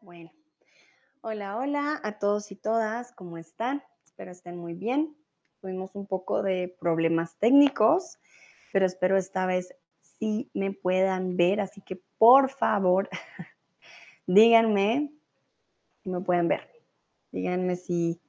Bueno, 0.00 0.30
hola, 1.22 1.56
hola 1.56 2.00
a 2.04 2.20
todos 2.20 2.52
y 2.52 2.56
todas, 2.56 3.10
¿cómo 3.12 3.36
están? 3.36 3.82
Espero 4.04 4.30
estén 4.30 4.56
muy 4.56 4.74
bien. 4.74 5.16
Tuvimos 5.60 5.96
un 5.96 6.06
poco 6.06 6.44
de 6.44 6.74
problemas 6.80 7.36
técnicos, 7.38 8.20
pero 8.72 8.86
espero 8.86 9.16
esta 9.16 9.44
vez 9.44 9.74
sí 10.00 10.50
me 10.54 10.70
puedan 10.70 11.36
ver, 11.36 11.60
así 11.60 11.80
que 11.80 12.00
por 12.16 12.48
favor, 12.48 13.10
díganme 14.28 15.12
si 16.04 16.10
me 16.10 16.20
pueden 16.20 16.46
ver. 16.46 16.70
Díganme 17.32 17.74
si, 17.74 18.20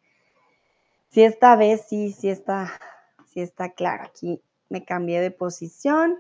si 1.10 1.22
esta 1.22 1.56
vez 1.56 1.86
sí, 1.88 2.12
sí 2.14 2.30
está, 2.30 2.80
sí 3.28 3.42
está 3.42 3.74
claro. 3.74 4.06
Aquí 4.06 4.42
me 4.70 4.84
cambié 4.86 5.22
de 5.22 5.30
posición. 5.30 6.20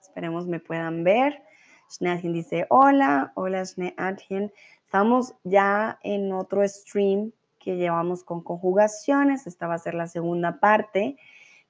Esperemos 0.00 0.48
me 0.48 0.58
puedan 0.58 1.04
ver. 1.04 1.40
Schneadjen 1.88 2.34
dice 2.34 2.66
hola, 2.68 3.32
hola 3.34 3.64
Schneadjen. 3.64 4.52
Estamos 4.88 5.34
ya 5.44 5.98
en 6.02 6.32
otro 6.32 6.66
stream 6.66 7.32
que 7.58 7.76
llevamos 7.76 8.24
con 8.24 8.42
conjugaciones. 8.42 9.46
Esta 9.46 9.66
va 9.66 9.74
a 9.74 9.78
ser 9.78 9.92
la 9.92 10.06
segunda 10.06 10.60
parte, 10.60 11.18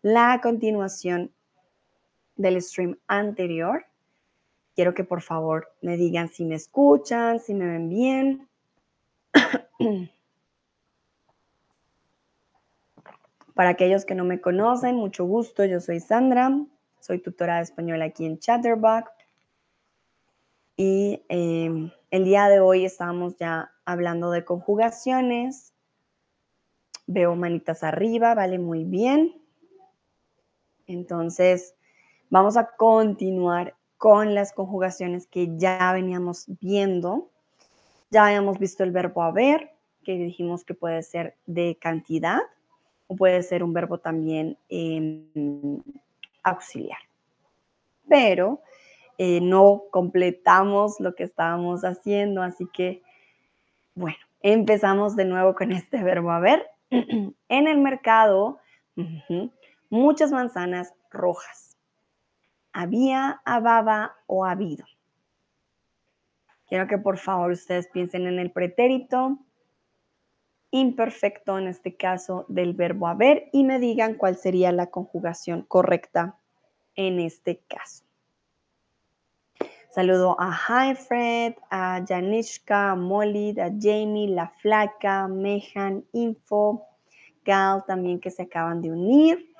la 0.02 0.40
continuación 0.40 1.32
del 2.36 2.62
stream 2.62 2.96
anterior. 3.08 3.86
Quiero 4.76 4.94
que 4.94 5.02
por 5.02 5.20
favor 5.20 5.66
me 5.82 5.96
digan 5.96 6.28
si 6.28 6.44
me 6.44 6.54
escuchan, 6.54 7.40
si 7.40 7.54
me 7.54 7.66
ven 7.66 7.88
bien. 7.88 8.48
Para 13.52 13.70
aquellos 13.70 14.04
que 14.04 14.14
no 14.14 14.22
me 14.22 14.40
conocen, 14.40 14.94
mucho 14.94 15.24
gusto, 15.24 15.64
yo 15.64 15.80
soy 15.80 15.98
Sandra, 15.98 16.56
soy 17.00 17.18
tutora 17.18 17.56
de 17.56 17.62
español 17.62 18.00
aquí 18.00 18.24
en 18.26 18.38
Chatterbox. 18.38 19.17
Y 20.80 21.24
eh, 21.28 21.90
el 22.12 22.24
día 22.24 22.48
de 22.48 22.60
hoy 22.60 22.84
estábamos 22.84 23.36
ya 23.36 23.72
hablando 23.84 24.30
de 24.30 24.44
conjugaciones. 24.44 25.74
Veo 27.08 27.34
manitas 27.34 27.82
arriba, 27.82 28.36
vale 28.36 28.60
muy 28.60 28.84
bien. 28.84 29.42
Entonces, 30.86 31.74
vamos 32.30 32.56
a 32.56 32.76
continuar 32.76 33.74
con 33.96 34.36
las 34.36 34.52
conjugaciones 34.52 35.26
que 35.26 35.56
ya 35.56 35.92
veníamos 35.92 36.44
viendo. 36.60 37.28
Ya 38.10 38.26
habíamos 38.26 38.60
visto 38.60 38.84
el 38.84 38.92
verbo 38.92 39.24
haber, 39.24 39.72
que 40.04 40.12
dijimos 40.12 40.64
que 40.64 40.74
puede 40.74 41.02
ser 41.02 41.34
de 41.46 41.76
cantidad 41.80 42.38
o 43.08 43.16
puede 43.16 43.42
ser 43.42 43.64
un 43.64 43.72
verbo 43.72 43.98
también 43.98 44.56
eh, 44.68 45.24
auxiliar. 46.44 47.00
Pero 48.08 48.60
eh, 49.18 49.40
no 49.40 49.82
completamos 49.90 51.00
lo 51.00 51.14
que 51.14 51.24
estábamos 51.24 51.82
haciendo, 51.82 52.42
así 52.42 52.66
que, 52.72 53.02
bueno, 53.94 54.18
empezamos 54.40 55.16
de 55.16 55.24
nuevo 55.24 55.54
con 55.54 55.72
este 55.72 56.02
verbo 56.02 56.30
haber. 56.30 56.66
en 56.90 57.34
el 57.68 57.78
mercado, 57.78 58.60
muchas 59.90 60.32
manzanas 60.32 60.94
rojas. 61.10 61.76
Había, 62.72 63.40
hababa 63.44 64.14
o 64.26 64.44
habido. 64.44 64.86
Quiero 66.68 66.86
que 66.86 66.98
por 66.98 67.18
favor 67.18 67.50
ustedes 67.50 67.88
piensen 67.88 68.26
en 68.26 68.38
el 68.38 68.52
pretérito 68.52 69.38
imperfecto, 70.70 71.58
en 71.58 71.66
este 71.66 71.96
caso 71.96 72.44
del 72.48 72.74
verbo 72.74 73.08
haber, 73.08 73.48
y 73.52 73.64
me 73.64 73.78
digan 73.78 74.14
cuál 74.14 74.36
sería 74.36 74.70
la 74.70 74.88
conjugación 74.88 75.62
correcta 75.62 76.36
en 76.94 77.20
este 77.20 77.60
caso. 77.68 78.07
Saludo 79.90 80.36
a 80.38 80.52
Hi 80.52 80.94
a 81.70 82.04
Janishka, 82.06 82.90
a 82.90 82.94
Molly, 82.94 83.58
a 83.58 83.70
Jamie, 83.70 84.28
La 84.28 84.48
Flaca, 84.60 85.26
Mehan, 85.28 86.04
Info, 86.12 86.86
Gal 87.42 87.82
también 87.86 88.20
que 88.20 88.30
se 88.30 88.42
acaban 88.42 88.82
de 88.82 88.92
unir. 88.92 89.50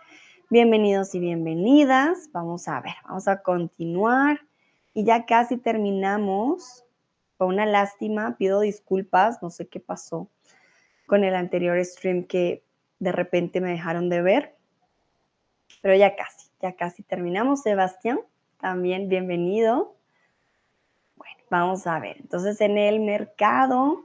Bienvenidos 0.51 1.15
y 1.15 1.19
bienvenidas. 1.19 2.29
Vamos 2.31 2.69
a 2.69 2.79
ver, 2.83 2.93
vamos 3.05 3.27
a 3.27 3.41
continuar. 3.41 4.39
Y 4.93 5.05
ya 5.05 5.25
casi 5.25 5.57
terminamos. 5.57 6.85
Fue 7.39 7.47
una 7.47 7.65
lástima, 7.65 8.37
pido 8.37 8.61
disculpas, 8.61 9.43
no 9.43 9.49
sé 9.49 9.67
qué 9.67 9.81
pasó 9.81 10.29
con 11.07 11.25
el 11.25 11.35
anterior 11.35 11.83
stream 11.83 12.25
que 12.25 12.63
de 12.99 13.13
repente 13.13 13.63
me 13.63 13.71
dejaron 13.71 14.11
de 14.11 14.21
ver. 14.21 14.57
Pero 15.81 15.95
ya 15.97 16.15
casi, 16.17 16.51
ya 16.61 16.77
casi 16.77 17.03
terminamos. 17.03 17.63
Sebastián, 17.63 18.21
también 18.59 19.09
bienvenido. 19.09 19.98
Vamos 21.51 21.87
a 21.87 21.99
ver, 21.99 22.19
entonces 22.19 22.61
en 22.61 22.77
el 22.77 23.01
mercado, 23.01 24.05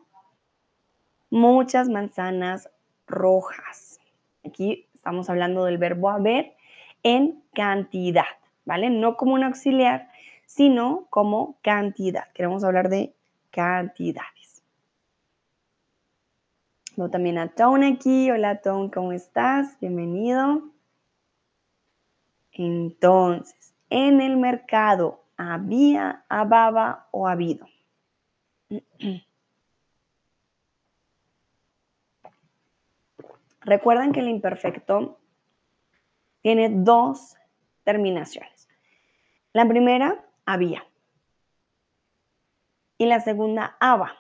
muchas 1.30 1.90
manzanas 1.90 2.70
rojas. 3.06 4.00
Aquí 4.46 4.88
estamos 4.94 5.30
hablando 5.30 5.66
del 5.66 5.78
verbo 5.78 6.10
haber 6.10 6.56
en 7.04 7.44
cantidad, 7.54 8.24
¿vale? 8.64 8.90
No 8.90 9.18
como 9.18 9.34
un 9.34 9.44
auxiliar, 9.44 10.10
sino 10.46 11.06
como 11.10 11.58
cantidad. 11.62 12.32
Queremos 12.34 12.64
hablar 12.64 12.88
de 12.88 13.14
cantidades. 13.52 14.64
Veo 16.96 17.10
también 17.10 17.38
a 17.40 17.50
Tone 17.50 17.96
aquí. 17.96 18.32
Hola 18.32 18.62
Tone, 18.62 18.90
¿cómo 18.90 19.12
estás? 19.12 19.78
Bienvenido. 19.82 20.62
Entonces, 22.54 23.74
en 23.90 24.22
el 24.22 24.38
mercado, 24.38 25.23
había, 25.38 26.26
hababa 26.30 27.08
o 27.12 27.28
habido. 27.28 27.68
Recuerden 33.62 34.12
que 34.12 34.20
el 34.20 34.30
imperfecto 34.30 35.20
tiene 36.42 36.70
dos 36.70 37.36
terminaciones. 37.84 38.68
La 39.54 39.68
primera, 39.68 40.26
había. 40.46 40.86
Y 42.98 43.06
la 43.06 43.22
segunda, 43.22 43.78
aba. 43.80 44.14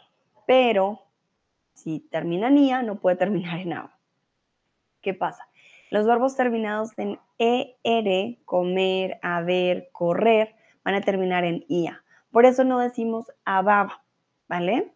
Pero 0.45 1.01
si 1.73 1.99
termina 1.99 2.47
en 2.47 2.57
ia, 2.57 2.81
no 2.83 2.99
puede 2.99 3.17
terminar 3.17 3.59
en 3.59 3.73
aba. 3.73 3.97
¿Qué 5.01 5.13
pasa? 5.13 5.47
Los 5.89 6.07
verbos 6.07 6.35
terminados 6.35 6.97
en 6.97 7.19
er, 7.37 8.37
comer, 8.45 9.19
haber, 9.21 9.89
correr, 9.91 10.55
van 10.83 10.95
a 10.95 11.01
terminar 11.01 11.43
en 11.43 11.65
ia. 11.67 12.03
Por 12.31 12.45
eso 12.45 12.63
no 12.63 12.79
decimos 12.79 13.31
ababa, 13.45 14.03
¿vale? 14.47 14.93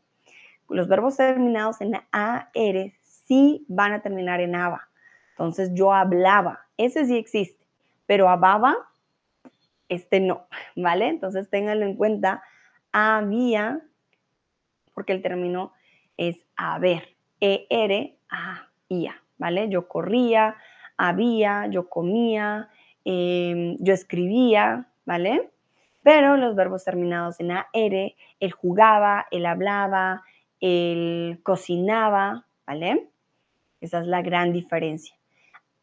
Los 0.69 0.87
verbos 0.87 1.17
terminados 1.17 1.79
en 1.81 1.95
AR 2.11 2.93
sí 3.01 3.65
van 3.67 3.93
a 3.93 4.01
terminar 4.01 4.41
en 4.41 4.55
aba. 4.55 4.89
Entonces 5.31 5.71
yo 5.73 5.93
hablaba, 5.93 6.65
ese 6.77 7.05
sí 7.05 7.15
existe, 7.15 7.65
pero 8.05 8.27
ababa, 8.27 8.75
este 9.87 10.19
no, 10.19 10.47
¿vale? 10.75 11.07
Entonces 11.07 11.49
ténganlo 11.49 11.85
en 11.85 11.95
cuenta, 11.95 12.41
había, 12.91 13.81
porque 14.93 15.13
el 15.13 15.21
término 15.21 15.73
es 16.17 16.37
haber, 16.55 17.15
ER, 17.39 18.17
A, 18.29 18.67
IA, 18.89 19.21
¿vale? 19.37 19.69
Yo 19.69 19.87
corría, 19.87 20.55
había, 20.97 21.67
yo 21.67 21.87
comía, 21.87 22.69
em, 23.05 23.77
yo 23.79 23.93
escribía, 23.93 24.87
¿vale? 25.05 25.51
Pero 26.07 26.37
los 26.37 26.55
verbos 26.55 26.85
terminados 26.85 27.37
en 27.41 27.51
AR, 27.51 27.65
él 27.73 28.51
jugaba, 28.53 29.27
él 29.29 29.45
hablaba, 29.45 30.23
él 30.61 31.41
cocinaba, 31.43 32.45
¿vale? 32.65 33.09
Esa 33.81 33.99
es 33.99 34.07
la 34.07 34.21
gran 34.21 34.53
diferencia. 34.53 35.17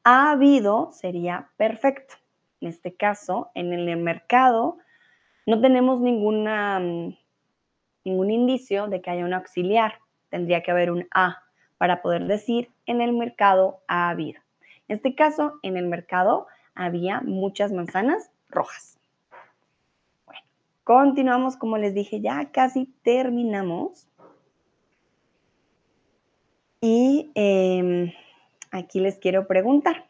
Ha 0.02 0.30
habido 0.30 0.92
sería 0.92 1.50
perfecto. 1.58 2.14
En 2.62 2.68
este 2.68 2.94
caso, 2.94 3.50
en 3.54 3.74
el 3.74 3.98
mercado, 3.98 4.78
no 5.44 5.60
tenemos 5.60 6.00
mm, 6.00 7.08
ningún 8.06 8.31
indicio 8.31 8.87
de 8.88 9.02
que 9.02 9.10
haya 9.10 9.26
un 9.26 9.34
auxiliar. 9.34 9.99
Tendría 10.31 10.62
que 10.62 10.70
haber 10.70 10.90
un 10.90 11.06
A 11.12 11.43
para 11.76 12.00
poder 12.00 12.25
decir 12.25 12.70
en 12.87 13.02
el 13.02 13.12
mercado 13.12 13.82
ha 13.88 14.08
habido. 14.08 14.40
En 14.88 14.96
este 14.96 15.14
caso, 15.14 15.58
en 15.62 15.76
el 15.76 15.84
mercado 15.84 16.46
había 16.75 17.20
muchas 17.20 17.72
manzanas 17.72 18.31
rojas. 18.49 18.94
Continuamos, 20.84 21.56
como 21.56 21.78
les 21.78 21.94
dije, 21.94 22.20
ya 22.20 22.50
casi 22.52 22.92
terminamos. 23.02 24.06
Y 26.82 27.32
em, 27.34 28.12
aquí 28.70 29.00
les 29.00 29.19
quiero 29.19 29.46
preguntar, 29.46 30.06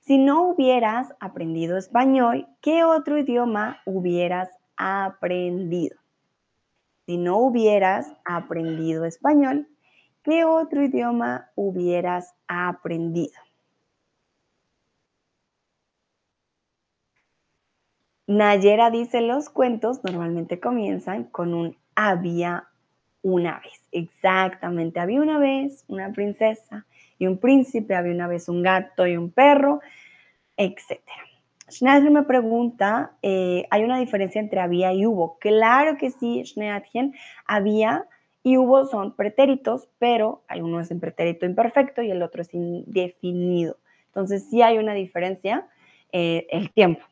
si 0.00 0.18
no 0.18 0.42
hubieras 0.42 1.14
aprendido 1.20 1.78
español, 1.78 2.46
¿qué 2.60 2.84
otro 2.84 3.18
idioma 3.18 3.80
hubieras 3.86 4.50
aprendido? 4.76 5.96
Si 7.06 7.16
no 7.16 7.38
hubieras 7.38 8.12
aprendido 8.26 9.06
español, 9.06 9.66
¿qué 10.22 10.44
otro 10.44 10.84
idioma 10.84 11.50
hubieras 11.54 12.34
aprendido? 12.46 13.43
Nayera 18.26 18.90
dice, 18.90 19.20
los 19.20 19.50
cuentos 19.50 20.02
normalmente 20.02 20.58
comienzan 20.58 21.24
con 21.24 21.52
un 21.52 21.76
había 21.94 22.68
una 23.22 23.60
vez. 23.60 23.80
Exactamente, 23.92 24.98
había 25.00 25.20
una 25.20 25.38
vez 25.38 25.84
una 25.88 26.10
princesa 26.12 26.86
y 27.18 27.26
un 27.26 27.38
príncipe, 27.38 27.94
había 27.94 28.12
una 28.12 28.26
vez 28.26 28.48
un 28.48 28.62
gato 28.62 29.06
y 29.06 29.16
un 29.16 29.30
perro, 29.30 29.80
etc. 30.56 31.00
Schneider 31.70 32.10
me 32.10 32.22
pregunta, 32.24 33.12
eh, 33.22 33.66
¿hay 33.70 33.84
una 33.84 33.98
diferencia 33.98 34.40
entre 34.40 34.60
había 34.60 34.92
y 34.92 35.06
hubo? 35.06 35.38
Claro 35.38 35.96
que 35.98 36.10
sí, 36.10 36.44
Schneider. 36.44 36.82
Había 37.46 38.06
y 38.42 38.58
hubo 38.58 38.86
son 38.86 39.16
pretéritos, 39.16 39.88
pero 39.98 40.42
uno 40.60 40.80
es 40.80 40.90
en 40.90 41.00
pretérito 41.00 41.46
imperfecto 41.46 42.02
y 42.02 42.10
el 42.10 42.22
otro 42.22 42.42
es 42.42 42.52
indefinido. 42.54 43.78
Entonces 44.08 44.48
sí 44.50 44.62
hay 44.62 44.78
una 44.78 44.94
diferencia, 44.94 45.66
eh, 46.12 46.46
el 46.50 46.70
tiempo, 46.72 47.02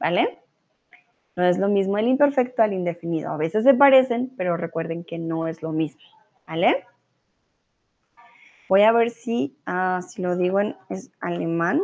¿vale? 0.00 0.38
No 1.38 1.44
es 1.44 1.56
lo 1.56 1.68
mismo 1.68 1.96
el 1.98 2.08
imperfecto 2.08 2.64
al 2.64 2.72
indefinido. 2.72 3.30
A 3.30 3.36
veces 3.36 3.62
se 3.62 3.72
parecen, 3.72 4.34
pero 4.36 4.56
recuerden 4.56 5.04
que 5.04 5.18
no 5.18 5.46
es 5.46 5.62
lo 5.62 5.70
mismo, 5.70 6.00
¿vale? 6.48 6.84
Voy 8.68 8.82
a 8.82 8.90
ver 8.90 9.10
si, 9.10 9.56
ah, 9.64 10.00
si 10.02 10.20
lo 10.20 10.36
digo 10.36 10.58
en 10.58 10.74
es 10.88 11.12
alemán. 11.20 11.80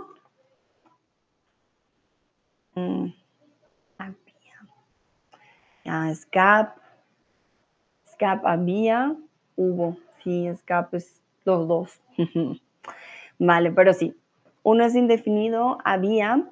Mm, 2.75 3.11
ya, 5.85 6.11
escap, 6.11 6.77
escap 8.09 8.45
había, 8.45 9.15
hubo. 9.55 9.97
Sí, 10.25 10.49
escap 10.49 10.93
es 10.95 11.23
los 11.45 11.69
dos. 11.69 12.01
vale, 13.39 13.71
pero 13.71 13.93
sí. 13.93 14.17
Uno 14.65 14.85
es 14.85 14.97
indefinido, 14.97 15.79
había, 15.85 16.45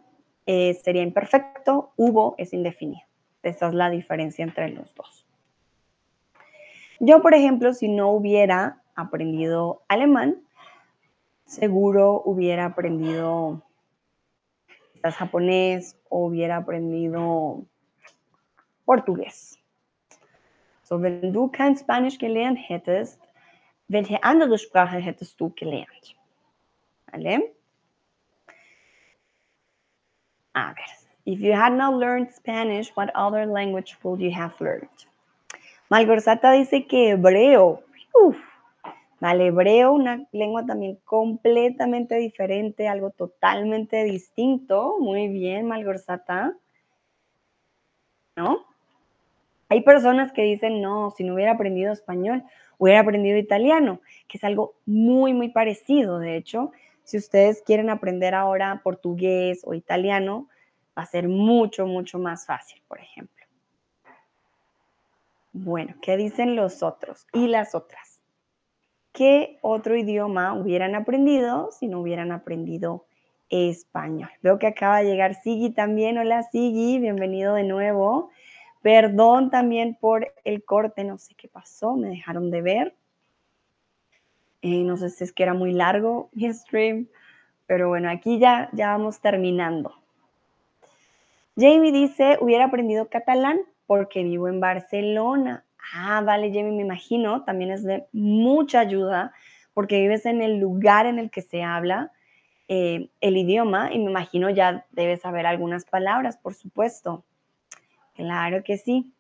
eh, 0.55 0.75
sería 0.75 1.03
imperfecto, 1.03 1.93
hubo 1.97 2.35
es 2.37 2.53
indefinido. 2.53 3.01
Esa 3.43 3.69
es 3.69 3.75
la 3.75 3.89
diferencia 3.89 4.45
entre 4.45 4.69
los 4.69 4.95
dos. 4.95 5.27
Yo, 7.01 7.23
por 7.23 7.33
ejemplo, 7.33 7.73
si 7.73 7.89
no 7.89 8.11
hubiera 8.11 8.83
aprendido 8.95 9.83
alemán, 9.89 10.43
seguro 11.47 12.21
hubiera 12.27 12.67
aprendido 12.67 13.63
japonés 15.03 15.97
o 16.11 16.27
hubiera 16.27 16.59
aprendido 16.59 17.65
portugués. 18.85 19.59
So, 20.83 21.01
wenn 21.01 21.33
du 21.33 21.51
kein 21.51 21.77
Spanisch 21.77 22.19
gelernt 22.19 22.59
hättest, 22.69 23.19
welche 23.89 24.23
andere 24.23 24.59
Sprache 24.59 24.99
hättest 24.99 25.41
du 25.41 25.51
gelernt? 25.57 26.15
¿Vale? 27.11 27.55
A 30.55 30.75
ver, 30.75 30.85
if 31.25 31.41
you 31.41 31.53
had 31.53 31.73
not 31.73 31.95
learned 31.95 32.31
Spanish, 32.31 32.91
what 32.95 33.11
other 33.15 33.47
language 33.47 33.97
would 34.03 34.21
you 34.21 34.31
have 34.31 34.55
learned? 34.61 34.89
Malgorzata 35.91 36.53
dice 36.53 36.87
que 36.87 37.11
hebreo. 37.11 37.83
Uf, 38.15 38.37
vale, 39.21 39.47
hebreo, 39.47 39.93
una 39.93 40.27
lengua 40.33 40.65
también 40.67 40.99
completamente 41.05 42.17
diferente, 42.17 42.89
algo 42.89 43.11
totalmente 43.11 44.05
distinto. 44.05 44.97
Muy 44.99 45.29
bien, 45.29 45.67
Malgorzata. 45.67 46.55
¿No? 48.37 48.65
Hay 49.69 49.81
personas 49.83 50.33
que 50.33 50.43
dicen, 50.43 50.83
no, 50.83 51.13
si 51.13 51.25
no 51.25 51.35
hubiera 51.35 51.53
aprendido 51.53 51.93
español, 51.93 52.43
hubiera 52.77 53.01
aprendido 53.01 53.39
italiano, 53.39 54.01
que 54.29 54.37
es 54.37 54.45
algo 54.45 54.75
muy, 54.85 55.33
muy 55.33 55.49
parecido. 55.49 56.19
De 56.19 56.37
hecho, 56.37 56.73
si 57.05 57.17
ustedes 57.19 57.63
quieren 57.63 57.91
aprender 57.91 58.35
ahora 58.35 58.81
portugués 58.83 59.63
o 59.65 59.75
italiano, 59.75 60.49
va 60.97 61.03
a 61.03 61.07
ser 61.07 61.29
mucho, 61.29 61.87
mucho 61.87 62.19
más 62.19 62.47
fácil, 62.47 62.83
por 62.89 63.01
ejemplo. 63.01 63.45
Bueno, 65.53 65.95
¿qué 66.01 66.17
dicen 66.17 66.57
los 66.57 66.83
otros 66.83 67.27
y 67.33 67.47
las 67.47 67.75
otras? 67.75 68.21
¿Qué 69.13 69.59
otro 69.61 69.97
idioma 69.97 70.55
hubieran 70.55 70.95
aprendido 70.95 71.71
si 71.71 71.87
no 71.87 72.01
hubieran 72.01 72.33
aprendido 72.33 73.05
español? 73.51 74.31
Veo 74.41 74.59
que 74.59 74.67
acaba 74.67 75.01
de 75.01 75.05
llegar 75.05 75.35
Sigi 75.35 75.71
también. 75.71 76.17
Hola 76.17 76.43
Sigi, 76.45 76.99
bienvenido 76.99 77.55
de 77.55 77.65
nuevo. 77.65 78.31
Perdón 78.81 79.51
también 79.51 79.99
por 80.01 80.33
el 80.45 80.65
corte, 80.65 81.05
no 81.05 81.19
sé 81.19 81.35
qué 81.35 81.49
pasó, 81.49 81.95
me 81.95 82.09
dejaron 82.09 82.51
de 82.51 82.63
ver. 82.63 82.97
Eh, 84.63 84.85
no 84.85 84.97
sé 84.97 85.11
si 85.11 85.25
es 85.25 85.33
que 85.33 85.43
era 85.43 85.55
muy 85.55 85.73
largo 85.73 86.31
mi 86.33 86.53
stream, 86.53 87.09
pero 87.67 87.89
bueno, 87.89 88.09
aquí 88.11 88.39
ya, 88.39 88.69
ya 88.73 88.89
vamos 88.89 89.21
terminando. 89.21 89.93
Jamie 91.57 91.93
dice, 91.93 92.39
hubiera 92.41 92.67
aprendido 92.67 93.09
catalán 93.09 93.61
porque 93.87 94.23
vivo 94.23 94.49
en 94.49 94.61
Barcelona. 94.61 95.65
Ah, 95.95 96.23
vale, 96.23 96.49
Jamie, 96.49 96.73
me 96.73 96.83
imagino, 96.83 97.45
también 97.45 97.73
es 97.73 97.83
de 97.85 98.07
mucha 98.13 98.81
ayuda 98.81 99.33
porque 99.75 100.01
vives 100.01 100.27
en 100.27 100.43
el 100.43 100.59
lugar 100.59 101.07
en 101.07 101.19
el 101.19 101.31
que 101.31 101.43
se 101.43 101.63
habla 101.63 102.13
eh, 102.69 103.11
el 103.21 103.37
idioma 103.37 103.93
y 103.93 103.99
me 103.99 104.11
imagino 104.11 104.49
ya 104.49 104.87
debes 104.93 105.21
saber 105.21 105.47
algunas 105.47 105.85
palabras, 105.85 106.39
por 106.39 106.55
supuesto. 106.55 107.25
Claro 108.15 108.63
que 108.63 108.79
sí. 108.79 109.13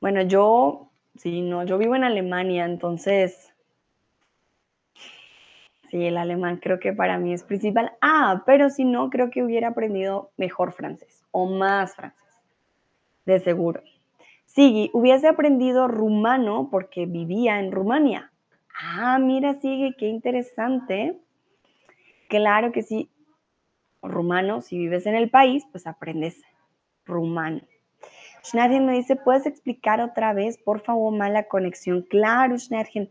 Bueno, 0.00 0.22
yo, 0.22 0.89
sí, 1.16 1.42
no, 1.42 1.64
yo 1.64 1.78
vivo 1.78 1.96
en 1.96 2.04
Alemania, 2.04 2.64
entonces, 2.64 3.52
sí, 5.90 6.04
el 6.04 6.16
alemán 6.16 6.58
creo 6.58 6.78
que 6.78 6.92
para 6.92 7.18
mí 7.18 7.32
es 7.32 7.42
principal. 7.42 7.92
Ah, 8.00 8.42
pero 8.46 8.70
si 8.70 8.84
no, 8.84 9.10
creo 9.10 9.30
que 9.30 9.42
hubiera 9.42 9.68
aprendido 9.68 10.30
mejor 10.36 10.72
francés 10.72 11.24
o 11.30 11.46
más 11.46 11.94
francés, 11.94 12.42
de 13.26 13.40
seguro. 13.40 13.82
Sí, 14.46 14.90
hubiese 14.92 15.28
aprendido 15.28 15.86
rumano 15.86 16.68
porque 16.70 17.06
vivía 17.06 17.60
en 17.60 17.70
Rumania. 17.70 18.32
Ah, 18.82 19.18
mira, 19.20 19.54
sigue, 19.60 19.94
qué 19.96 20.08
interesante. 20.08 21.20
Claro 22.28 22.72
que 22.72 22.82
sí, 22.82 23.10
rumano, 24.02 24.60
si 24.60 24.78
vives 24.78 25.06
en 25.06 25.14
el 25.14 25.30
país, 25.30 25.64
pues 25.70 25.86
aprendes 25.86 26.40
rumano. 27.04 27.60
Schnargen 28.42 28.86
me 28.86 28.94
dice, 28.94 29.16
¿puedes 29.16 29.46
explicar 29.46 30.00
otra 30.00 30.32
vez, 30.32 30.58
por 30.58 30.80
favor, 30.80 31.12
mala 31.14 31.48
conexión? 31.48 32.02
Claro, 32.02 32.58
Schnargen. 32.58 33.10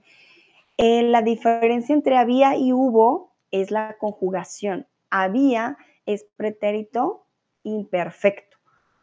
Eh, 0.77 1.03
la 1.03 1.21
diferencia 1.21 1.93
entre 1.93 2.17
había 2.17 2.55
y 2.55 2.73
hubo 2.73 3.33
es 3.51 3.71
la 3.71 3.97
conjugación. 3.99 4.87
Había 5.09 5.77
es 6.05 6.25
pretérito 6.35 7.25
imperfecto. 7.63 8.57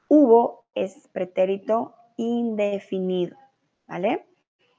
Hubo 0.09 0.65
es 0.75 1.09
pretérito 1.13 1.95
indefinido, 2.17 3.37
¿vale? 3.87 4.27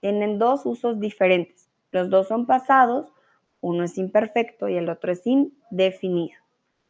Tienen 0.02 0.40
dos 0.40 0.66
usos 0.66 1.00
diferentes. 1.00 1.70
Los 1.92 2.10
dos 2.10 2.28
son 2.28 2.46
pasados, 2.46 3.14
uno 3.62 3.84
es 3.84 3.98
imperfecto 3.98 4.68
y 4.68 4.78
el 4.78 4.90
otro 4.90 5.12
es 5.12 5.26
indefinido. 5.26 6.38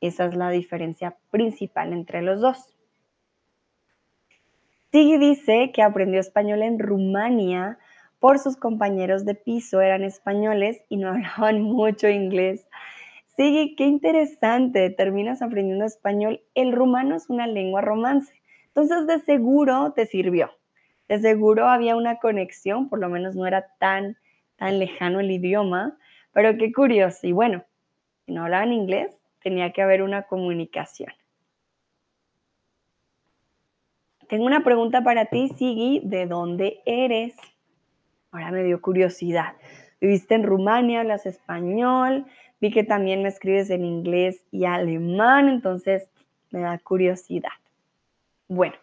Esa 0.02 0.26
es 0.26 0.36
la 0.36 0.50
diferencia 0.50 1.18
principal 1.32 1.94
entre 1.94 2.22
los 2.22 2.42
dos. 2.42 2.77
Sigui 4.92 5.18
dice 5.18 5.72
que 5.74 5.82
aprendió 5.82 6.20
español 6.20 6.64
en 6.64 6.80
Rumania 6.80 7.78
por 8.20 8.40
sus 8.40 8.56
compañeros 8.56 9.26
de 9.26 9.36
piso, 9.36 9.82
eran 9.82 10.04
españoles 10.04 10.82
y 10.88 10.98
no 10.98 11.10
hablaban 11.10 11.62
mucho 11.62 12.08
inglés. 12.08 12.66
Sigui, 13.36 13.76
qué 13.76 13.86
interesante, 13.86 14.90
terminas 14.90 15.42
aprendiendo 15.42 15.86
español. 15.86 16.42
El 16.56 16.72
rumano 16.72 17.16
es 17.16 17.30
una 17.30 17.48
lengua 17.48 17.82
romance, 17.82 18.34
entonces 18.68 19.06
de 19.08 19.20
seguro 19.20 19.92
te 19.94 20.06
sirvió. 20.06 20.52
De 21.08 21.20
seguro 21.20 21.68
había 21.68 21.96
una 21.96 22.18
conexión, 22.18 22.90
por 22.90 23.00
lo 23.00 23.10
menos 23.10 23.36
no 23.36 23.46
era 23.46 23.68
tan, 23.80 24.18
tan 24.56 24.80
lejano 24.80 25.20
el 25.20 25.32
idioma, 25.32 25.98
pero 26.32 26.58
qué 26.58 26.72
curioso. 26.72 27.28
Y 27.28 27.34
bueno, 27.34 27.64
si 28.26 28.32
no 28.32 28.44
hablaban 28.44 28.74
inglés, 28.74 29.16
tenía 29.44 29.72
que 29.72 29.82
haber 29.82 30.02
una 30.02 30.24
comunicación. 30.24 31.12
Tengo 34.30 34.46
una 34.46 34.62
pregunta 34.62 35.04
para 35.04 35.26
ti, 35.26 35.50
Sigui. 35.58 36.02
¿De 36.04 36.26
dónde 36.26 36.82
eres? 36.86 37.34
Ahora 38.32 38.52
me 38.52 38.64
dio 38.64 38.82
curiosidad. 38.82 39.54
¿Viviste 40.02 40.36
en 40.36 40.44
Rumania? 40.44 41.00
¿Hablas 41.00 41.26
español? 41.26 42.26
Vi 42.60 42.72
que 42.72 42.84
también 42.84 43.24
me 43.24 43.30
escribes 43.30 43.70
en 43.70 43.86
inglés 43.86 44.44
y 44.52 44.66
alemán, 44.66 45.48
entonces 45.48 46.10
me 46.52 46.60
da 46.60 46.78
curiosidad. 46.78 47.52
Bueno, 48.50 48.76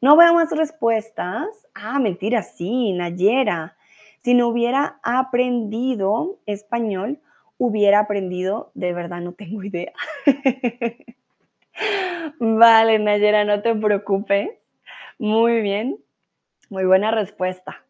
no 0.00 0.16
veo 0.16 0.34
más 0.34 0.52
respuestas. 0.52 1.48
Ah, 1.74 1.98
mentira, 1.98 2.42
sí, 2.42 2.92
Nayera. 2.92 3.76
Si 4.20 4.34
no 4.34 4.48
hubiera 4.48 5.00
aprendido 5.02 6.38
español, 6.46 7.18
hubiera 7.58 7.98
aprendido, 7.98 8.70
de 8.74 8.92
verdad 8.92 9.20
no 9.20 9.32
tengo 9.32 9.64
idea. 9.64 9.92
vale, 12.38 13.00
Nayera, 13.00 13.44
no 13.44 13.62
te 13.62 13.74
preocupes. 13.74 14.61
Muy 15.22 15.60
bien, 15.60 16.04
muy 16.68 16.84
buena 16.84 17.12
respuesta. 17.12 17.84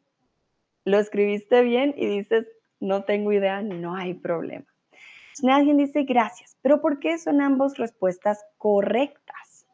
Lo 0.84 0.98
escribiste 0.98 1.62
bien 1.62 1.94
y 1.96 2.06
dices, 2.06 2.46
no 2.78 3.04
tengo 3.04 3.32
idea, 3.32 3.62
no 3.62 3.96
hay 3.96 4.12
problema. 4.12 4.66
Alguien 5.50 5.78
dice 5.78 6.02
gracias, 6.02 6.58
pero 6.60 6.82
¿por 6.82 6.98
qué 6.98 7.16
son 7.16 7.40
ambas 7.40 7.78
respuestas 7.78 8.44
correctas? 8.58 9.64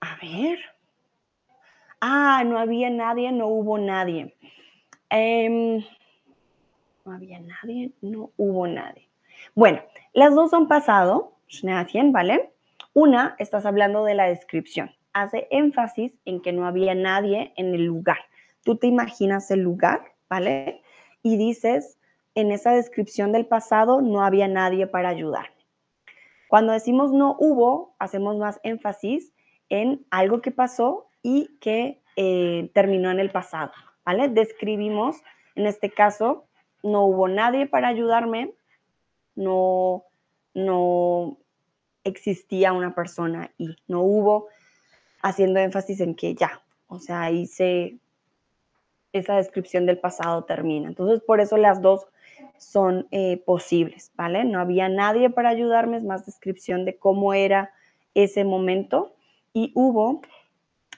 A 0.00 0.16
ver. 0.22 0.58
Ah, 2.00 2.42
no 2.46 2.58
había 2.58 2.88
nadie, 2.88 3.30
no 3.30 3.48
hubo 3.48 3.76
nadie. 3.76 4.34
Em, 5.10 5.84
no 7.04 7.12
había 7.12 7.40
nadie, 7.40 7.92
no 8.00 8.30
hubo 8.38 8.66
nadie. 8.66 9.10
Bueno, 9.54 9.82
las 10.14 10.34
dos 10.34 10.48
son 10.48 10.66
pasado, 10.66 11.34
¿vale? 12.06 12.54
Una, 12.94 13.36
estás 13.38 13.66
hablando 13.66 14.02
de 14.06 14.14
la 14.14 14.28
descripción. 14.28 14.95
Hace 15.16 15.48
énfasis 15.50 16.12
en 16.26 16.42
que 16.42 16.52
no 16.52 16.66
había 16.66 16.94
nadie 16.94 17.54
en 17.56 17.74
el 17.74 17.86
lugar. 17.86 18.18
Tú 18.64 18.76
te 18.76 18.86
imaginas 18.86 19.50
el 19.50 19.60
lugar, 19.60 20.12
¿vale? 20.28 20.82
Y 21.22 21.38
dices, 21.38 21.98
en 22.34 22.52
esa 22.52 22.72
descripción 22.72 23.32
del 23.32 23.46
pasado 23.46 24.02
no 24.02 24.20
había 24.22 24.46
nadie 24.46 24.86
para 24.86 25.08
ayudarme. 25.08 25.56
Cuando 26.48 26.74
decimos 26.74 27.12
no 27.12 27.34
hubo, 27.38 27.94
hacemos 27.98 28.36
más 28.36 28.60
énfasis 28.62 29.32
en 29.70 30.04
algo 30.10 30.42
que 30.42 30.50
pasó 30.50 31.08
y 31.22 31.48
que 31.60 32.02
eh, 32.16 32.70
terminó 32.74 33.10
en 33.10 33.18
el 33.18 33.30
pasado, 33.30 33.72
¿vale? 34.04 34.28
Describimos, 34.28 35.22
en 35.54 35.66
este 35.66 35.90
caso, 35.90 36.44
no 36.82 37.06
hubo 37.06 37.26
nadie 37.26 37.66
para 37.66 37.88
ayudarme, 37.88 38.52
no, 39.34 40.04
no 40.52 41.38
existía 42.04 42.74
una 42.74 42.94
persona 42.94 43.50
y 43.56 43.76
no 43.88 44.02
hubo, 44.02 44.48
haciendo 45.28 45.60
énfasis 45.60 46.00
en 46.00 46.14
que 46.14 46.34
ya, 46.34 46.62
o 46.88 46.98
sea, 46.98 47.22
ahí 47.22 47.48
esa 49.12 49.36
descripción 49.36 49.86
del 49.86 49.98
pasado 49.98 50.44
termina. 50.44 50.88
Entonces, 50.88 51.20
por 51.20 51.40
eso 51.40 51.56
las 51.56 51.82
dos 51.82 52.06
son 52.58 53.06
eh, 53.10 53.42
posibles, 53.44 54.12
¿vale? 54.14 54.44
No 54.44 54.60
había 54.60 54.88
nadie 54.88 55.30
para 55.30 55.48
ayudarme, 55.48 55.96
es 55.96 56.04
más 56.04 56.26
descripción 56.26 56.84
de 56.84 56.96
cómo 56.96 57.34
era 57.34 57.72
ese 58.14 58.44
momento 58.44 59.14
y 59.52 59.72
hubo 59.74 60.22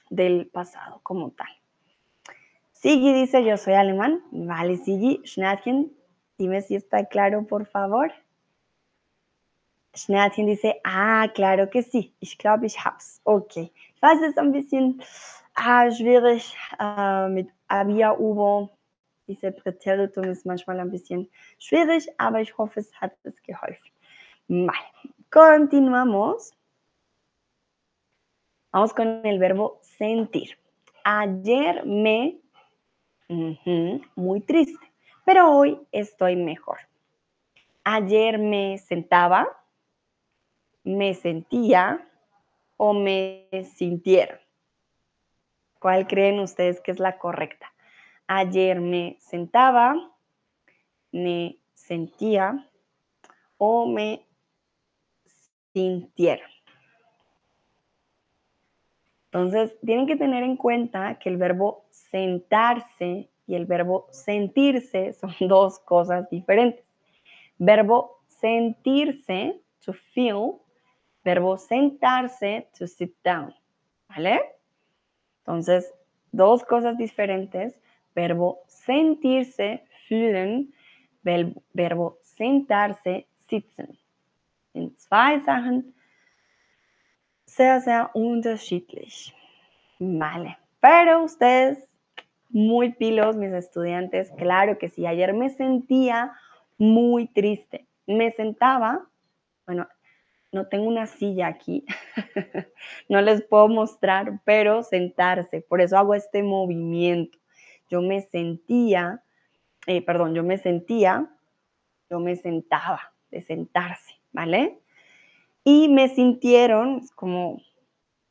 del 0.09 0.47
pasado 0.47 0.99
como 1.03 1.31
tal. 1.31 1.49
Sigi 2.71 3.13
dice, 3.13 3.43
yo 3.43 3.57
soy 3.57 3.73
alemán. 3.73 4.23
Vale, 4.31 4.77
Sigi. 4.77 5.21
Schnatchen, 5.25 5.91
dime 6.37 6.61
si 6.61 6.75
está 6.75 7.05
claro, 7.05 7.45
por 7.45 7.65
favor. 7.65 8.13
Schnatchen 9.93 10.45
dice, 10.45 10.79
ah, 10.85 11.29
claro 11.35 11.69
que 11.69 11.83
sí. 11.83 12.13
Ich 12.21 12.37
glaube, 12.37 12.67
ich 12.67 12.77
hab's. 12.77 13.19
Okay. 13.25 13.73
Ich 13.99 14.03
weiß, 14.03 14.21
es 14.21 14.29
ist 14.29 14.39
ein 14.39 14.53
bisschen 14.53 15.03
ah, 15.55 15.91
schwierig 15.91 16.55
äh, 16.79 17.27
mit 17.27 17.49
había, 17.67 18.17
hubo. 18.17 18.69
Diese 19.27 19.51
Präteritum 19.51 20.23
ist 20.23 20.45
manchmal 20.45 20.79
ein 20.79 20.89
bisschen 20.89 21.29
schwierig, 21.57 22.07
aber 22.17 22.39
ich 22.39 22.57
hoffe, 22.57 22.79
es 22.79 22.93
hat 23.01 23.11
es 23.23 23.35
geholfen. 23.43 23.91
Continuamos. 25.29 26.53
Vamos 28.71 28.93
con 28.93 29.25
el 29.25 29.37
verbo 29.37 29.81
sentir. 29.81 30.57
Ayer 31.03 31.85
me 31.85 32.39
muy 34.15 34.39
triste, 34.39 34.79
pero 35.25 35.51
hoy 35.51 35.77
estoy 35.91 36.37
mejor. 36.37 36.77
Ayer 37.83 38.37
me 38.37 38.77
sentaba, 38.77 39.45
me 40.85 41.13
sentía 41.13 42.08
o 42.81 42.93
me 42.93 43.49
sintieron. 43.75 44.39
¿Cuál 45.79 46.07
creen 46.07 46.39
ustedes 46.39 46.79
que 46.79 46.91
es 46.91 46.99
la 46.99 47.17
correcta? 47.17 47.73
Ayer 48.25 48.79
me 48.79 49.17
sentaba, 49.19 50.13
me 51.11 51.57
sentía 51.73 52.65
o 53.57 53.85
me 53.85 54.25
sintieron. 55.73 56.49
Entonces, 59.25 59.77
tienen 59.85 60.07
que 60.07 60.15
tener 60.15 60.43
en 60.43 60.55
cuenta 60.55 61.19
que 61.19 61.27
el 61.27 61.35
verbo 61.35 61.85
sentarse 61.89 63.29
y 63.45 63.55
el 63.55 63.65
verbo 63.65 64.07
sentirse 64.09 65.13
son 65.19 65.33
dos 65.41 65.79
cosas 65.79 66.29
diferentes. 66.29 66.85
Verbo 67.57 68.21
sentirse, 68.27 69.59
to 69.83 69.91
feel, 70.13 70.61
verbo 71.23 71.57
sentarse, 71.57 72.67
to 72.77 72.87
sit 72.87 73.13
down, 73.23 73.53
¿vale? 74.07 74.41
Entonces, 75.39 75.93
dos 76.31 76.63
cosas 76.63 76.97
diferentes. 76.97 77.75
Verbo 78.15 78.59
sentirse, 78.67 79.83
fühlen, 80.07 80.73
verbo 81.23 82.17
sentarse, 82.23 83.27
sitzen. 83.47 83.97
In 84.73 84.95
zwei 84.97 85.39
Sachen 85.41 85.93
sehr, 87.45 87.81
sehr 87.81 88.09
unterschiedlich. 88.13 89.33
Vale. 89.99 90.57
Pero 90.79 91.23
ustedes, 91.23 91.77
muy 92.49 92.93
pilos, 92.93 93.35
mis 93.35 93.51
estudiantes, 93.51 94.31
claro 94.37 94.77
que 94.77 94.89
sí. 94.89 95.05
Ayer 95.05 95.33
me 95.33 95.49
sentía 95.49 96.33
muy 96.77 97.27
triste. 97.27 97.85
Me 98.07 98.31
sentaba, 98.31 99.07
bueno, 99.65 99.87
no 100.51 100.67
tengo 100.67 100.87
una 100.87 101.05
silla 101.05 101.47
aquí, 101.47 101.85
no 103.09 103.21
les 103.21 103.41
puedo 103.43 103.67
mostrar, 103.67 104.41
pero 104.45 104.83
sentarse. 104.83 105.61
Por 105.61 105.81
eso 105.81 105.97
hago 105.97 106.15
este 106.15 106.43
movimiento. 106.43 107.37
Yo 107.89 108.01
me 108.01 108.21
sentía, 108.21 109.23
eh, 109.87 110.01
perdón, 110.01 110.35
yo 110.35 110.43
me 110.43 110.57
sentía, 110.57 111.29
yo 112.09 112.19
me 112.19 112.35
sentaba, 112.35 113.13
de 113.31 113.41
sentarse, 113.41 114.15
¿vale? 114.31 114.79
Y 115.63 115.89
me 115.89 116.07
sintieron 116.09 117.01
como 117.15 117.61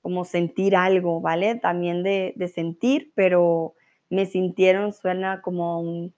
como 0.08 0.24
sentir 0.24 0.74
algo, 0.74 1.20
¿vale? 1.20 1.56
También 1.56 2.02
de, 2.02 2.50
sentir, 2.54 3.12
pero 3.14 3.74
me 4.08 4.24
sintieron 4.24 4.94
suena 4.94 5.42
como 5.42 5.80
un, 5.80 6.14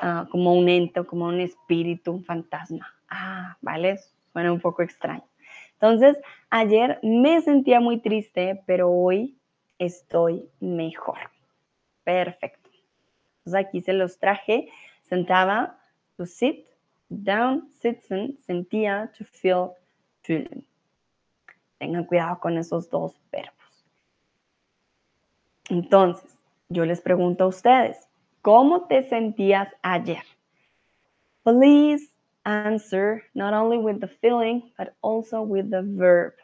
uh, 0.00 0.28
como 0.30 0.54
un 0.54 0.68
ente, 0.68 1.04
como 1.04 1.26
un 1.26 1.40
espíritu, 1.40 2.12
un 2.12 2.24
fantasma. 2.24 2.94
Ah, 3.08 3.56
¿vale? 3.60 3.98
Suena 4.32 4.52
un 4.52 4.60
poco 4.60 4.82
extraño. 4.82 5.24
Entonces, 5.74 6.16
ayer 6.50 6.98
me 7.02 7.40
sentía 7.42 7.80
muy 7.80 8.00
triste, 8.00 8.62
pero 8.66 8.90
hoy 8.90 9.36
estoy 9.78 10.48
mejor. 10.60 11.18
Perfecto. 12.04 12.70
Entonces 13.38 13.66
aquí 13.66 13.80
se 13.80 13.92
los 13.92 14.18
traje. 14.18 14.68
Sentaba, 15.02 15.78
to 16.16 16.24
sit, 16.26 16.66
down, 17.08 17.68
sitzen, 17.80 18.38
sentía, 18.46 19.12
to 19.18 19.24
feel, 19.24 19.70
fühlen. 20.22 20.66
Tengan 21.78 22.04
cuidado 22.04 22.40
con 22.40 22.56
esos 22.56 22.88
dos 22.88 23.20
verbos. 23.30 23.54
Entonces, 25.68 26.38
yo 26.68 26.84
les 26.84 27.00
pregunto 27.00 27.44
a 27.44 27.48
ustedes, 27.48 28.08
¿cómo 28.42 28.86
te 28.86 29.02
sentías 29.02 29.68
ayer? 29.82 30.22
Please 31.42 32.13
answer 32.44 33.22
not 33.34 33.54
only 33.54 33.78
with 33.78 34.00
the 34.00 34.08
feeling, 34.08 34.70
but 34.76 34.94
also 35.02 35.42
with 35.42 35.70
the 35.70 35.82
verb. 35.82 36.34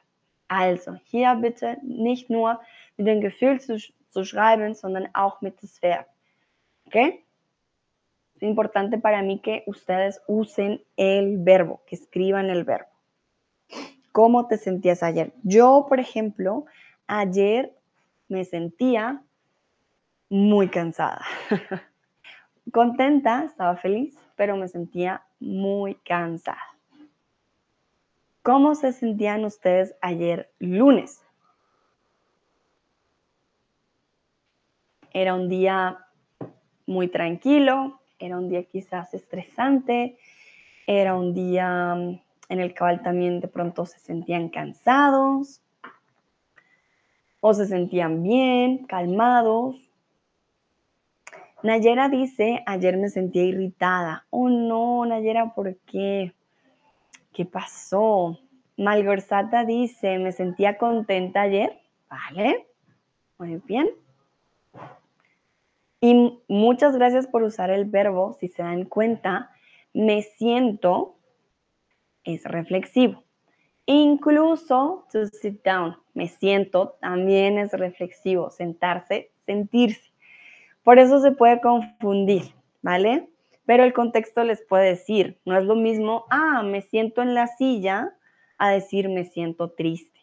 Also, 0.49 0.97
hier 1.05 1.35
bitte 1.37 1.77
nicht 1.83 2.29
nur 2.29 2.61
mit 2.97 3.07
dem 3.07 3.21
Gefühl 3.21 3.61
zu, 3.61 3.79
zu 4.11 4.25
schreiben, 4.25 4.75
sondern 4.75 5.09
auch 5.15 5.41
mit 5.41 5.63
das 5.63 5.81
Verb. 5.81 6.07
¿Ok? 6.87 6.97
Es 8.35 8.43
importante 8.43 8.99
para 8.99 9.23
mí 9.23 9.39
que 9.39 9.63
ustedes 9.67 10.21
usen 10.27 10.81
el 10.97 11.39
verbo, 11.39 11.83
que 11.87 11.95
escriban 11.95 12.51
el 12.51 12.65
verbo. 12.65 12.89
¿Cómo 14.13 14.49
te 14.49 14.57
sentías 14.57 15.03
ayer? 15.03 15.33
Yo, 15.45 15.87
por 15.89 16.01
ejemplo, 16.01 16.65
ayer 17.07 17.73
me 18.29 18.45
sentía 18.45 19.23
muy 20.29 20.69
cansada. 20.69 21.23
Contenta, 22.73 23.45
estaba 23.45 23.77
feliz, 23.77 24.17
pero 24.41 24.57
me 24.57 24.69
sentía 24.69 25.23
muy 25.39 25.97
cansada. 25.97 26.63
¿Cómo 28.41 28.75
se 28.75 28.95
sentían 28.95 29.45
ustedes 29.45 29.95
ayer 30.01 30.51
lunes? 30.59 31.23
Era 35.13 35.35
un 35.35 35.51
día 35.51 36.07
muy 36.87 37.09
tranquilo, 37.09 38.01
era 38.19 38.39
un 38.39 38.49
día 38.49 38.65
quizás 38.65 39.13
estresante, 39.13 40.17
era 40.87 41.17
un 41.17 41.35
día 41.35 41.93
en 42.49 42.61
el 42.61 42.75
cual 42.75 43.03
también 43.03 43.41
de 43.41 43.49
pronto 43.49 43.85
se 43.85 43.99
sentían 43.99 44.49
cansados 44.49 45.61
o 47.41 47.53
se 47.53 47.67
sentían 47.67 48.23
bien, 48.23 48.87
calmados. 48.87 49.90
Nayera 51.63 52.09
dice, 52.09 52.63
ayer 52.67 52.97
me 52.97 53.09
sentía 53.09 53.45
irritada. 53.45 54.27
Oh 54.31 54.49
no, 54.49 55.05
Nayera, 55.05 55.55
¿por 55.55 55.77
qué? 55.87 56.33
¿Qué 57.33 57.45
pasó? 57.45 58.39
Malgorzata 58.77 59.65
dice, 59.65 60.19
me 60.19 60.33
sentía 60.33 60.79
contenta 60.79 61.43
ayer. 61.43 61.81
Vale, 62.09 62.67
muy 63.39 63.61
bien. 63.65 63.91
Y 66.01 66.41
muchas 66.49 66.97
gracias 66.97 67.27
por 67.27 67.43
usar 67.43 67.71
el 67.71 67.85
verbo, 67.85 68.35
si 68.41 68.49
se 68.49 68.63
dan 68.63 68.85
cuenta, 68.85 69.51
me 69.93 70.23
siento 70.23 71.17
es 72.25 72.45
reflexivo. 72.45 73.23
Incluso 73.87 75.07
to 75.13 75.27
sit 75.27 75.65
down, 75.65 75.97
me 76.15 76.29
siento, 76.29 76.97
también 77.01 77.59
es 77.59 77.73
reflexivo. 77.73 78.51
Sentarse, 78.51 79.33
sentirse. 79.47 80.10
Por 80.83 80.99
eso 80.99 81.21
se 81.21 81.33
puede 81.33 81.61
confundir, 81.61 82.55
¿vale? 82.83 83.29
Pero 83.67 83.85
el 83.85 83.93
contexto 83.93 84.45
les 84.45 84.63
puede 84.63 84.89
decir, 84.89 85.39
no 85.45 85.57
es 85.57 85.65
lo 85.65 85.77
mismo, 85.77 86.25
ah, 86.31 86.63
me 86.63 86.83
siento 86.83 87.23
en 87.23 87.35
la 87.35 87.47
silla, 87.47 88.15
a 88.59 88.71
decir 88.71 89.09
me 89.09 89.25
siento 89.25 89.71
triste. 89.71 90.19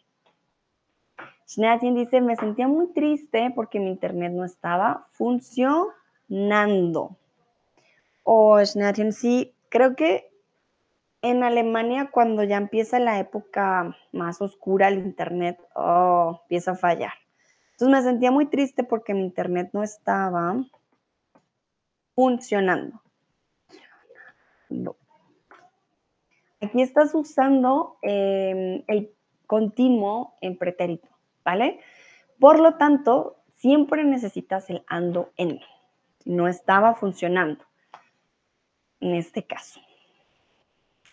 Schneatien 1.46 1.94
dice, 1.94 2.20
me 2.20 2.36
sentía 2.36 2.68
muy 2.68 2.92
triste 2.92 3.50
porque 3.54 3.80
mi 3.80 3.88
internet 3.88 4.32
no 4.32 4.44
estaba 4.44 5.06
funcionando. 5.12 7.16
O 8.22 8.62
Schneatien, 8.62 9.12
sí, 9.12 9.54
creo 9.70 9.96
que 9.96 10.30
en 11.22 11.42
Alemania 11.42 12.10
cuando 12.12 12.44
ya 12.44 12.58
empieza 12.58 12.98
la 12.98 13.18
época 13.18 13.96
más 14.12 14.42
oscura, 14.42 14.88
el 14.88 14.98
internet 14.98 15.58
oh, 15.74 16.40
empieza 16.42 16.72
a 16.72 16.76
fallar. 16.76 17.12
Entonces 17.78 17.96
me 17.96 18.02
sentía 18.02 18.30
muy 18.32 18.46
triste 18.46 18.82
porque 18.82 19.14
mi 19.14 19.22
internet 19.22 19.70
no 19.72 19.84
estaba 19.84 20.56
funcionando. 22.14 23.00
Aquí 26.60 26.82
estás 26.82 27.14
usando 27.14 27.98
em, 28.02 28.82
el 28.88 29.12
continuo 29.46 30.34
en 30.40 30.58
pretérito. 30.58 31.08
¿vale? 31.48 31.80
Por 32.38 32.60
lo 32.60 32.74
tanto, 32.74 33.36
siempre 33.54 34.04
necesitas 34.04 34.68
el 34.68 34.84
ando 34.86 35.32
en. 35.38 35.60
No 36.26 36.46
estaba 36.46 36.94
funcionando 36.94 37.64
en 39.00 39.14
este 39.14 39.44
caso. 39.44 39.80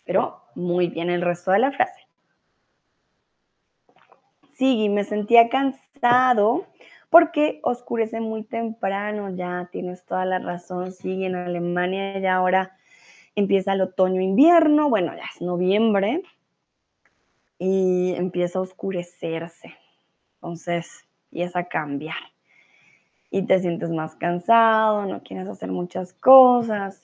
Pero 0.03 0.41
muy 0.55 0.87
bien 0.87 1.09
el 1.09 1.21
resto 1.21 1.51
de 1.51 1.59
la 1.59 1.71
frase. 1.71 2.04
Sí, 4.55 4.87
me 4.87 5.03
sentía 5.03 5.49
cansado 5.49 6.65
porque 7.09 7.59
oscurece 7.63 8.21
muy 8.21 8.43
temprano, 8.43 9.29
ya 9.35 9.67
tienes 9.69 10.05
toda 10.05 10.25
la 10.25 10.39
razón, 10.39 10.93
sí, 10.93 11.25
en 11.25 11.35
Alemania 11.35 12.17
ya 12.19 12.35
ahora 12.35 12.77
empieza 13.35 13.73
el 13.73 13.81
otoño-invierno, 13.81 14.89
bueno, 14.89 15.13
ya 15.13 15.23
es 15.33 15.41
noviembre 15.41 16.23
y 17.59 18.13
empieza 18.15 18.59
a 18.59 18.61
oscurecerse. 18.61 19.75
Entonces 20.35 21.05
empieza 21.31 21.59
a 21.59 21.67
cambiar 21.67 22.15
y 23.29 23.41
te 23.45 23.59
sientes 23.59 23.89
más 23.89 24.15
cansado, 24.15 25.05
no 25.05 25.21
quieres 25.21 25.49
hacer 25.49 25.69
muchas 25.69 26.13
cosas, 26.13 27.01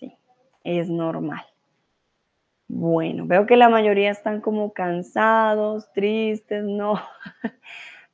es 0.63 0.89
normal. 0.89 1.50
Bueno, 2.73 3.25
veo 3.25 3.45
que 3.47 3.57
la 3.57 3.67
mayoría 3.67 4.11
están 4.11 4.39
como 4.39 4.71
cansados, 4.71 5.91
tristes, 5.91 6.63
no. 6.63 7.01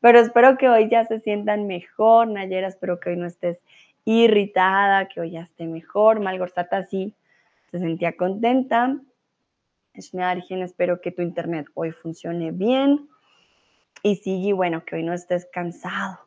Pero 0.01 0.19
espero 0.19 0.57
que 0.57 0.67
hoy 0.67 0.89
ya 0.89 1.05
se 1.05 1.19
sientan 1.19 1.67
mejor, 1.67 2.27
Nayera, 2.27 2.67
espero 2.67 2.99
que 2.99 3.11
hoy 3.11 3.17
no 3.17 3.27
estés 3.27 3.59
irritada, 4.03 5.07
que 5.09 5.21
hoy 5.21 5.31
ya 5.31 5.41
esté 5.41 5.67
mejor. 5.67 6.21
Malgorzata 6.21 6.87
sí 6.87 7.13
se 7.69 7.77
sentía 7.77 8.17
contenta. 8.17 8.99
Espero 9.93 11.01
que 11.01 11.11
tu 11.11 11.21
internet 11.21 11.67
hoy 11.75 11.91
funcione 11.91 12.49
bien. 12.49 13.07
Y 14.01 14.15
sigue, 14.15 14.53
bueno, 14.53 14.83
que 14.85 14.95
hoy 14.95 15.03
no 15.03 15.13
estés 15.13 15.47
cansado. 15.53 16.17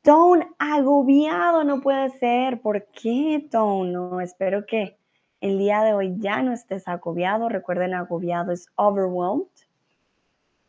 Tone, 0.00 0.48
agobiado 0.58 1.62
no 1.62 1.82
puede 1.82 2.08
ser. 2.08 2.58
¿Por 2.62 2.86
qué, 2.86 3.46
Tone? 3.50 3.92
No, 3.92 4.22
espero 4.22 4.64
que 4.64 4.96
el 5.40 5.58
día 5.58 5.82
de 5.82 5.92
hoy 5.92 6.14
ya 6.18 6.42
no 6.42 6.52
estés 6.52 6.88
agobiado. 6.88 7.48
Recuerden, 7.48 7.94
agobiado 7.94 8.52
es 8.52 8.68
overwhelmed. 8.76 9.46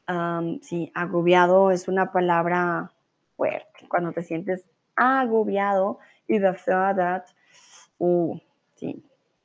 Um, 0.08 0.60
sí, 0.62 0.92
agobiado 0.96 1.72
es 1.72 1.88
una 1.88 2.12
palabra 2.12 2.92
fuerte. 3.36 3.88
Cuando 3.90 4.12
te 4.12 4.24
sientes 4.24 4.66
agobiado 4.96 6.00
y 6.28 6.40
the 6.40 6.54
that, 6.66 7.26
uh, 8.00 8.38
sí. 8.76 9.04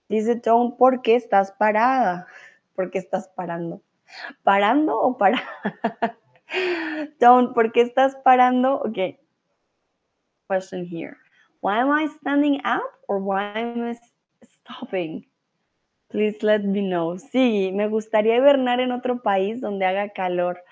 Dice 0.08 0.36
Tone, 0.36 0.74
¿por 0.78 1.02
qué 1.02 1.16
estás 1.16 1.52
parada? 1.52 2.26
¿Por 2.74 2.90
qué 2.90 2.98
estás 2.98 3.28
parando? 3.28 3.82
¿Parando 4.42 5.00
o 5.00 5.16
parada? 5.16 5.42
Don't, 7.20 7.54
¿por 7.54 7.72
qué 7.72 7.82
estás 7.82 8.16
parando? 8.16 8.74
Ok. 8.76 9.18
Question 10.48 10.84
here. 10.84 11.16
Why 11.60 11.78
am 11.78 11.90
I 11.90 12.08
standing 12.20 12.60
up 12.66 12.90
or 13.08 13.18
why 13.18 13.52
am 13.56 13.88
I 13.88 13.94
stopping? 14.62 15.26
Please 16.08 16.42
let 16.42 16.60
me 16.60 16.82
know. 16.82 17.18
Sí, 17.18 17.72
me 17.72 17.88
gustaría 17.88 18.36
hibernar 18.36 18.80
en 18.80 18.92
otro 18.92 19.22
país 19.22 19.60
donde 19.60 19.86
haga 19.86 20.10
calor. 20.10 20.62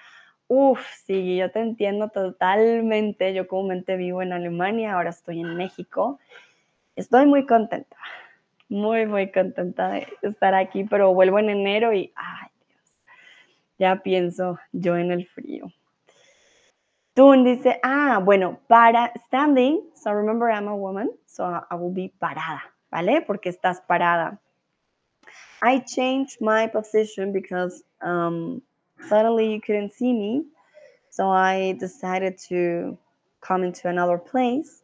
Uf, 0.48 0.84
sí, 1.06 1.36
yo 1.36 1.50
te 1.50 1.60
entiendo 1.60 2.08
totalmente. 2.08 3.32
Yo 3.32 3.46
comúnmente 3.46 3.96
vivo 3.96 4.22
en 4.22 4.32
Alemania, 4.32 4.94
ahora 4.94 5.10
estoy 5.10 5.40
en 5.40 5.56
México. 5.56 6.18
Estoy 6.96 7.24
muy 7.24 7.46
contenta, 7.46 7.96
muy, 8.68 9.06
muy 9.06 9.30
contenta 9.30 9.88
de 9.88 10.06
estar 10.22 10.54
aquí, 10.54 10.84
pero 10.84 11.14
vuelvo 11.14 11.38
en 11.38 11.48
enero 11.48 11.94
y, 11.94 12.12
ay, 12.16 12.48
ya 13.78 14.02
pienso 14.02 14.58
yo 14.72 14.96
en 14.96 15.10
el 15.10 15.26
frío. 15.26 15.72
Tun 17.14 17.44
dice, 17.44 17.80
ah, 17.82 18.20
bueno, 18.22 18.60
para 18.66 19.12
standing, 19.26 19.80
so 19.94 20.12
remember 20.12 20.50
I'm 20.50 20.68
a 20.68 20.74
woman, 20.74 21.10
so 21.26 21.44
I 21.44 21.74
will 21.74 21.94
be 21.94 22.12
parada, 22.18 22.60
¿vale? 22.90 23.22
Porque 23.22 23.48
estás 23.48 23.80
parada. 23.86 24.38
I 25.62 25.80
changed 25.80 26.40
my 26.40 26.66
position 26.66 27.32
because 27.32 27.82
um, 28.00 28.62
suddenly 29.08 29.52
you 29.52 29.60
couldn't 29.60 29.92
see 29.92 30.12
me, 30.12 30.44
so 31.10 31.28
I 31.28 31.76
decided 31.78 32.38
to 32.48 32.96
come 33.40 33.64
into 33.64 33.88
another 33.88 34.18
place 34.18 34.82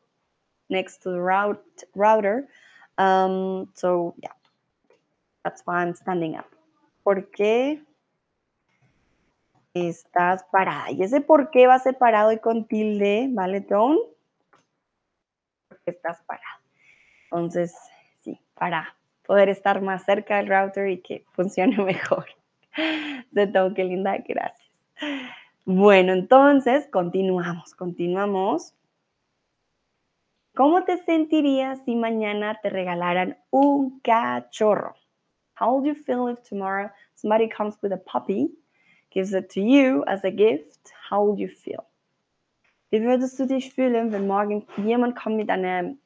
next 0.69 1.03
to 1.03 1.11
the 1.11 1.21
route, 1.21 1.62
router. 1.95 2.49
Um, 2.99 3.69
so 3.75 4.14
yeah, 4.23 4.33
that's 5.45 5.62
why 5.64 5.83
I'm 5.83 5.95
standing 5.95 6.37
up. 6.37 6.47
¿Por 7.05 7.23
qué? 7.37 7.81
estás 9.85 10.45
parada. 10.51 10.90
Y 10.90 11.03
ese 11.03 11.21
por 11.21 11.51
qué 11.51 11.66
va 11.66 11.75
a 11.75 11.79
ser 11.79 11.99
parado 11.99 12.33
y 12.33 12.38
con 12.38 12.66
tilde, 12.66 13.29
¿vale, 13.31 13.61
Tone? 13.61 13.99
Porque 15.69 15.90
estás 15.90 16.23
parada. 16.23 16.61
Entonces, 17.25 17.75
sí, 18.27 18.41
para 18.55 18.97
poder 19.25 19.49
estar 19.49 19.81
más 19.81 20.05
cerca 20.05 20.39
del 20.39 20.49
router 20.49 20.91
y 20.91 21.01
que 21.01 21.25
funcione 21.33 21.77
mejor. 21.85 22.27
De 23.31 23.47
todo, 23.47 23.73
qué 23.73 23.85
linda, 23.85 24.19
gracias. 24.19 24.71
Bueno, 25.65 26.12
entonces, 26.12 26.89
continuamos, 26.89 27.75
continuamos. 27.75 28.75
¿Cómo 30.55 30.85
te 30.85 30.99
sentirías 30.99 31.85
si 31.85 31.95
mañana 31.95 32.59
te 32.62 32.71
regalaran 32.71 33.39
un 33.51 34.01
cachorro? 34.01 34.95
How 35.61 35.75
would 35.75 35.87
you 35.87 35.95
feel 35.95 36.29
if 36.29 36.43
tomorrow 36.43 36.91
somebody 37.15 37.49
comes 37.49 37.79
with 37.83 37.93
a 37.93 37.97
puppy 37.99 38.51
gives 39.11 39.33
it 39.33 39.49
to 39.51 39.61
you 39.61 40.05
as 40.07 40.25
a 40.25 40.31
gift, 40.31 40.93
how 41.09 41.25
would 41.25 41.39
you 41.39 41.49
feel? 41.49 41.87
Wie 42.91 43.01
würdest 43.01 43.39
du 43.39 43.47
dich 43.47 43.73
fühlen, 43.73 44.12
wenn 44.12 44.27
morgen 44.27 44.67
jemand 44.77 45.17
kommt 45.17 45.37
mit 45.37 45.51
einem, 45.51 45.99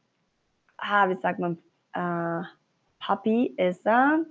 ah, 0.78 1.08
wie 1.08 1.16
sagt 1.20 1.38
man, 1.38 1.58
uh, 1.94 2.42
Puppy 3.00 3.54
is 3.58 3.78
a, 3.86 4.24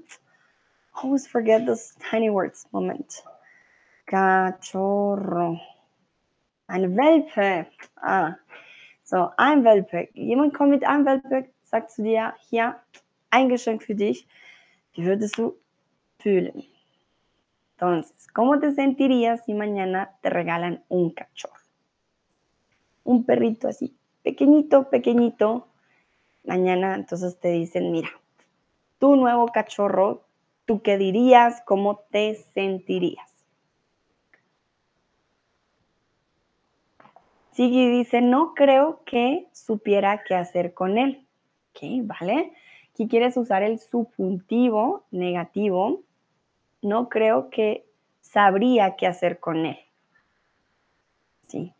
always 1.03 1.27
forget 1.27 1.65
those 1.65 1.95
tiny 1.99 2.29
words, 2.29 2.65
Moment. 2.71 3.21
Cachorro. 4.09 5.59
Ein 6.67 6.95
Welpe. 6.95 7.67
Ah, 8.01 8.35
so, 9.03 9.31
ein 9.37 9.63
Welpe. 9.63 10.09
Jemand 10.13 10.53
kommt 10.53 10.71
mit 10.71 10.83
einem 10.83 11.05
Welpe, 11.05 11.49
sagt 11.63 11.91
zu 11.91 12.03
dir, 12.03 12.33
hier, 12.49 12.75
ein 13.31 13.49
Geschenk 13.49 13.83
für 13.83 13.95
dich. 13.95 14.27
Wie 14.93 15.05
würdest 15.05 15.37
du 15.37 15.55
fühlen? 16.19 16.63
Entonces, 17.73 18.27
¿cómo 18.33 18.59
te 18.59 18.73
sentirías 18.73 19.45
si 19.45 19.53
mañana 19.53 20.17
te 20.21 20.29
regalan 20.29 20.83
un 20.89 21.11
cachorro? 21.11 21.55
Un 23.05 23.23
perrito 23.23 23.69
así, 23.69 23.95
pequeñito, 24.21 24.89
pequeñito. 24.89 25.68
Mañana 26.43 26.95
entonces 26.95 27.39
te 27.39 27.49
dicen, 27.49 27.91
mira, 27.91 28.09
tu 28.97 29.15
nuevo 29.15 29.47
cachorro, 29.47 30.23
¿tú 30.65 30.81
qué 30.81 30.97
dirías? 30.97 31.61
¿Cómo 31.65 31.99
te 32.11 32.35
sentirías? 32.53 33.29
Sigui 37.51 37.89
dice, 37.89 38.21
no 38.21 38.53
creo 38.53 39.01
que 39.05 39.47
supiera 39.51 40.23
qué 40.23 40.35
hacer 40.35 40.73
con 40.73 40.97
él. 40.97 41.25
Ok, 41.71 41.81
¿vale? 42.03 42.53
Aquí 42.91 43.07
quieres 43.07 43.37
usar 43.37 43.63
el 43.63 43.79
subjuntivo 43.79 45.03
negativo 45.11 46.03
no 46.81 47.09
creo 47.09 47.49
que 47.49 47.85
sabría 48.21 48.95
qué 48.95 49.07
hacer 49.07 49.39
con 49.39 49.65
él. 49.65 49.79
Sí. 51.47 51.73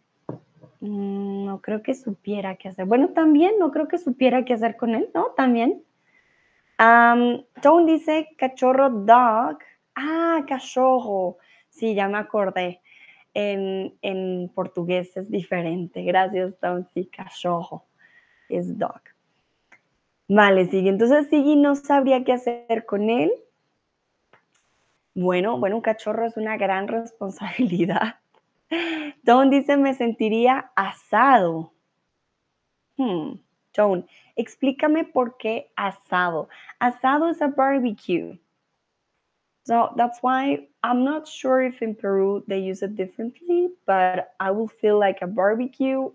Mm, 0.81 1.45
no 1.45 1.61
creo 1.61 1.81
que 1.81 1.93
supiera 1.93 2.55
qué 2.55 2.69
hacer. 2.69 2.85
Bueno, 2.85 3.09
también 3.09 3.53
no 3.59 3.71
creo 3.71 3.87
que 3.87 3.97
supiera 3.97 4.45
qué 4.45 4.53
hacer 4.53 4.77
con 4.77 4.95
él, 4.95 5.09
¿no? 5.13 5.27
También. 5.35 5.83
Um, 6.79 7.43
Tone 7.61 7.91
dice 7.91 8.29
cachorro 8.37 8.89
dog. 8.89 9.59
Ah, 9.95 10.43
cachorro. 10.47 11.37
Sí, 11.69 11.93
ya 11.95 12.07
me 12.07 12.17
acordé. 12.17 12.81
En, 13.33 13.93
en 14.01 14.49
portugués 14.55 15.15
es 15.17 15.29
diferente. 15.29 16.03
Gracias, 16.03 16.57
Tone. 16.59 16.85
Sí, 16.93 17.05
cachorro. 17.05 17.83
es 18.49 18.77
dog. 18.77 19.01
Vale, 20.29 20.67
sigue. 20.67 20.89
Entonces 20.89 21.27
Siggy 21.27 21.55
no 21.55 21.75
sabría 21.75 22.23
qué 22.23 22.33
hacer 22.33 22.85
con 22.85 23.09
él. 23.09 23.31
Bueno, 25.15 25.59
bueno, 25.59 25.75
un 25.77 25.81
cachorro 25.81 26.25
es 26.25 26.37
una 26.37 26.55
gran 26.55 26.87
responsabilidad. 26.87 28.15
Don 29.23 29.49
dice, 29.49 29.77
me 29.77 29.93
sentiría 29.93 30.71
asado. 30.75 31.71
Hmm, 32.97 33.39
Tone, 33.73 34.05
explícame 34.35 35.05
por 35.05 35.37
qué 35.37 35.71
asado. 35.77 36.49
Asado 36.79 37.29
is 37.29 37.41
a 37.41 37.47
barbecue. 37.47 38.37
So 39.65 39.93
that's 39.95 40.19
why 40.21 40.67
I'm 40.83 41.03
not 41.03 41.27
sure 41.27 41.61
if 41.61 41.81
in 41.81 41.95
Peru 41.95 42.43
they 42.47 42.59
use 42.59 42.81
it 42.81 42.95
differently, 42.95 43.69
but 43.85 44.33
I 44.39 44.51
will 44.51 44.67
feel 44.67 44.99
like 44.99 45.21
a 45.21 45.27
barbecue. 45.27 46.09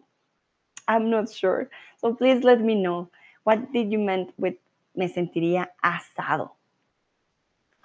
I'm 0.88 1.08
not 1.10 1.30
sure. 1.30 1.70
So 1.98 2.14
please 2.14 2.42
let 2.42 2.60
me 2.60 2.74
know. 2.74 3.08
What 3.44 3.72
did 3.72 3.92
you 3.92 3.98
mean 3.98 4.32
with 4.38 4.56
me 4.96 5.08
sentiría 5.08 5.68
asado? 5.82 6.50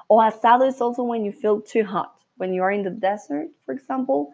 O 0.09 0.17
asado 0.17 0.67
is 0.67 0.81
also 0.81 1.03
when 1.03 1.23
you 1.23 1.31
feel 1.31 1.61
too 1.61 1.83
hot. 1.83 2.15
When 2.37 2.53
you 2.53 2.63
are 2.63 2.71
in 2.71 2.83
the 2.83 2.89
desert, 2.89 3.49
for 3.65 3.73
example, 3.73 4.33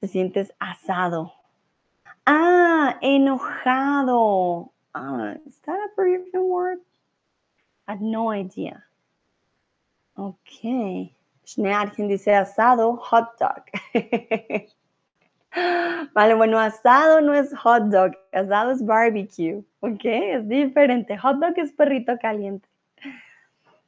te 0.00 0.08
sientes 0.08 0.52
asado. 0.58 1.32
Ah, 2.26 2.98
enojado. 3.00 4.72
Ah, 4.94 5.34
is 5.46 5.58
that 5.60 5.78
a 6.34 6.40
word? 6.40 6.78
I 7.86 7.96
no 8.00 8.32
idea. 8.32 8.84
Ok. 10.16 11.14
Schnearchen 11.44 12.08
dice 12.08 12.34
asado, 12.34 12.96
hot 12.96 13.38
dog. 13.38 13.64
Vale, 16.12 16.34
bueno, 16.34 16.58
asado 16.58 17.22
no 17.22 17.32
es 17.32 17.56
hot 17.56 17.84
dog, 17.84 18.12
asado 18.32 18.72
es 18.72 18.84
barbecue, 18.84 19.64
¿ok? 19.80 20.04
Es 20.04 20.46
diferente. 20.46 21.16
Hot 21.16 21.38
dog 21.38 21.54
es 21.56 21.72
perrito 21.72 22.18
caliente. 22.20 22.68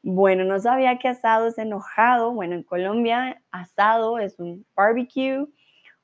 Bueno, 0.03 0.45
no 0.45 0.59
sabía 0.59 0.99
que 0.99 1.09
asado 1.09 1.49
es 1.49 1.59
enojado. 1.59 2.33
Bueno, 2.33 2.55
en 2.55 2.63
Colombia 2.63 3.43
asado 3.51 4.19
es 4.19 4.39
un 4.39 4.65
barbecue 4.75 5.47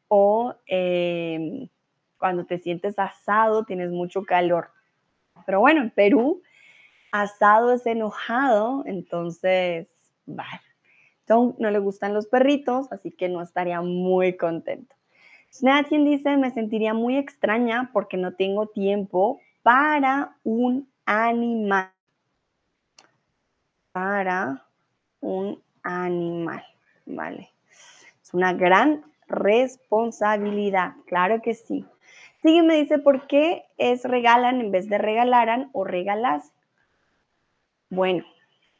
o 0.09 0.55
em, 0.67 1.69
cuando 2.19 2.45
te 2.47 2.59
sientes 2.59 2.99
asado 2.99 3.65
tienes 3.65 3.91
mucho 3.91 4.25
calor. 4.25 4.71
Pero 5.45 5.61
bueno, 5.61 5.83
en 5.83 5.91
Perú 5.91 6.43
asado 7.13 7.73
es 7.73 7.87
enojado, 7.87 8.83
entonces, 8.87 9.89
vale. 10.27 10.61
No 11.29 11.71
le 11.71 11.79
gustan 11.81 12.15
los 12.15 12.29
perritos, 12.29 12.93
así 12.93 13.11
que 13.11 13.29
no 13.29 13.43
estaría 13.43 13.81
muy 13.81 14.37
contento. 14.37 14.95
Snatchen 15.53 16.05
dice, 16.05 16.37
me 16.37 16.51
sentiría 16.51 16.95
muy 16.95 17.17
extraña 17.17 17.91
porque 17.93 18.17
no 18.17 18.35
tengo 18.35 18.69
tiempo 18.69 19.41
para 19.63 20.37
un 20.45 20.89
animal. 21.05 21.91
Para 23.91 24.65
un 25.21 25.61
animal, 25.83 26.63
¿vale? 27.07 27.51
Es 28.23 28.33
una 28.35 28.53
gran 28.53 29.05
responsabilidad, 29.29 30.95
claro 31.07 31.43
que 31.43 31.55
sí. 31.55 31.85
Sigue 32.43 32.63
me 32.63 32.77
dice, 32.77 32.99
¿por 32.99 33.27
qué 33.27 33.65
es 33.77 34.05
regalan 34.05 34.61
en 34.61 34.71
vez 34.71 34.89
de 34.89 34.99
regalaran 34.99 35.71
o 35.73 35.85
regalas? 35.85 36.53
Bueno, 37.91 38.25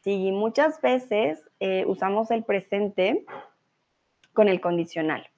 sí, 0.03 0.31
muchas 0.33 0.81
veces 0.81 1.43
eh, 1.61 1.85
usamos 1.87 2.31
el 2.31 2.45
presente 2.45 3.25
con 4.33 4.49
el 4.49 4.61
condicional. 4.61 5.29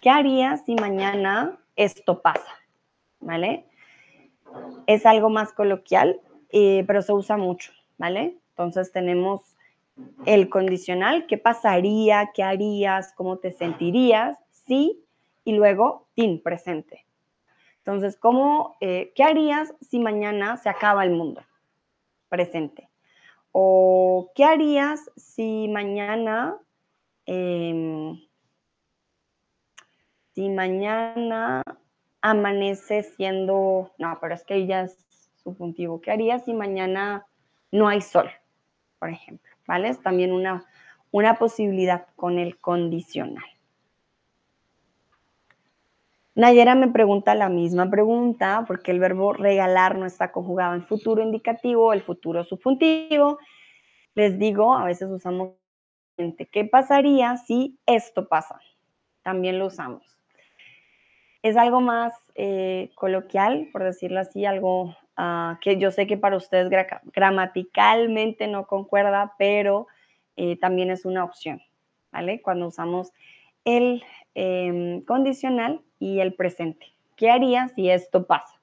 ¿Qué 0.00 0.10
haría 0.10 0.56
si 0.58 0.74
mañana 0.74 1.58
esto 1.76 2.20
pasa? 2.20 2.60
¿Vale? 3.20 3.66
Es 4.86 5.04
algo 5.06 5.30
más 5.30 5.52
coloquial, 5.52 6.20
eh, 6.50 6.84
pero 6.86 7.02
se 7.02 7.12
usa 7.12 7.36
mucho, 7.36 7.72
¿vale? 7.98 8.38
Entonces 8.50 8.92
tenemos 8.92 9.53
el 10.26 10.48
condicional, 10.48 11.26
¿qué 11.26 11.38
pasaría? 11.38 12.30
¿Qué 12.34 12.42
harías? 12.42 13.12
¿Cómo 13.14 13.38
te 13.38 13.52
sentirías? 13.52 14.38
Sí, 14.50 15.04
y 15.44 15.52
luego 15.52 16.08
tin, 16.14 16.42
presente. 16.42 17.06
Entonces, 17.78 18.16
¿cómo, 18.16 18.76
eh, 18.80 19.12
¿qué 19.14 19.24
harías 19.24 19.74
si 19.80 19.98
mañana 19.98 20.56
se 20.56 20.68
acaba 20.68 21.04
el 21.04 21.10
mundo? 21.10 21.42
Presente. 22.28 22.88
¿O 23.52 24.32
qué 24.34 24.44
harías 24.44 25.10
si 25.16 25.68
mañana 25.68 26.58
em, 27.26 28.18
si 30.34 30.48
mañana 30.48 31.62
amanece 32.20 33.04
siendo, 33.04 33.92
no, 33.98 34.18
pero 34.20 34.34
es 34.34 34.44
que 34.44 34.66
ya 34.66 34.82
es 34.82 34.98
subjuntivo, 35.36 36.00
¿qué 36.00 36.10
harías 36.10 36.44
si 36.44 36.52
mañana 36.52 37.26
no 37.70 37.86
hay 37.86 38.00
sol, 38.00 38.30
por 38.98 39.10
ejemplo? 39.10 39.53
¿Vale? 39.66 39.88
Es 39.88 40.02
también 40.02 40.32
una, 40.32 40.64
una 41.10 41.38
posibilidad 41.38 42.06
con 42.16 42.38
el 42.38 42.58
condicional. 42.58 43.44
Nayera 46.34 46.74
me 46.74 46.88
pregunta 46.88 47.34
la 47.34 47.48
misma 47.48 47.88
pregunta, 47.88 48.64
porque 48.66 48.90
el 48.90 48.98
verbo 48.98 49.32
regalar 49.32 49.96
no 49.96 50.04
está 50.04 50.32
conjugado 50.32 50.74
en 50.74 50.84
futuro 50.84 51.22
indicativo, 51.22 51.92
el 51.92 52.02
futuro 52.02 52.44
subjuntivo. 52.44 53.38
Les 54.14 54.38
digo, 54.38 54.74
a 54.74 54.84
veces 54.84 55.08
usamos, 55.10 55.52
¿qué 56.16 56.64
pasaría 56.64 57.36
si 57.36 57.78
esto 57.86 58.28
pasa? 58.28 58.60
También 59.22 59.58
lo 59.58 59.66
usamos 59.66 60.14
es 61.44 61.58
algo 61.58 61.82
más 61.82 62.14
eh, 62.34 62.90
coloquial, 62.94 63.68
por 63.70 63.84
decirlo 63.84 64.18
así, 64.18 64.46
algo 64.46 64.96
ah, 65.16 65.58
que 65.60 65.78
yo 65.78 65.90
sé 65.90 66.06
que 66.06 66.16
para 66.16 66.36
ustedes 66.36 66.70
gramaticalmente 67.12 68.46
no 68.46 68.66
concuerda, 68.66 69.34
pero 69.38 69.86
eh, 70.36 70.56
también 70.56 70.90
es 70.90 71.04
una 71.04 71.24
opción, 71.24 71.62
¿vale? 72.12 72.42
Cuando 72.42 72.68
usamos 72.68 73.12
el 73.64 74.02
em, 74.34 75.02
condicional 75.02 75.80
y 75.98 76.20
el 76.20 76.34
presente. 76.34 76.92
¿Qué 77.16 77.30
haría 77.30 77.68
si 77.68 77.90
esto 77.90 78.26
pasa? 78.26 78.60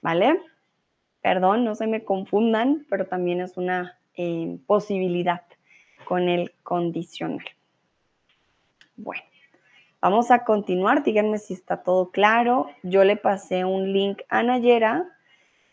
¿Vale? 0.00 0.40
Perdón, 1.20 1.64
no 1.64 1.74
se 1.74 1.86
me 1.86 2.04
confundan, 2.04 2.86
pero 2.88 3.06
también 3.06 3.40
es 3.40 3.56
una 3.56 3.98
em, 4.14 4.58
posibilidad 4.58 5.42
con 6.04 6.28
el 6.28 6.52
condicional. 6.62 7.44
Bueno. 8.96 9.22
Vamos 10.00 10.30
a 10.30 10.44
continuar, 10.44 11.02
díganme 11.02 11.38
si 11.38 11.54
está 11.54 11.82
todo 11.82 12.12
claro. 12.12 12.68
Yo 12.84 13.02
le 13.02 13.16
pasé 13.16 13.64
un 13.64 13.92
link 13.92 14.22
a 14.28 14.44
Nayera 14.44 15.08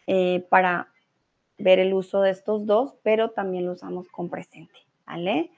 eh, 0.08 0.46
para 0.50 0.89
ver 1.58 1.80
el 1.80 1.94
uso 1.94 2.22
de 2.22 2.32
estos 2.32 2.65
dos, 2.65 2.96
pero 3.04 3.32
también 3.32 3.65
lo 3.65 3.74
usamos 3.74 4.08
con 4.10 4.30
presente, 4.30 4.76
¿vale? 5.06 5.52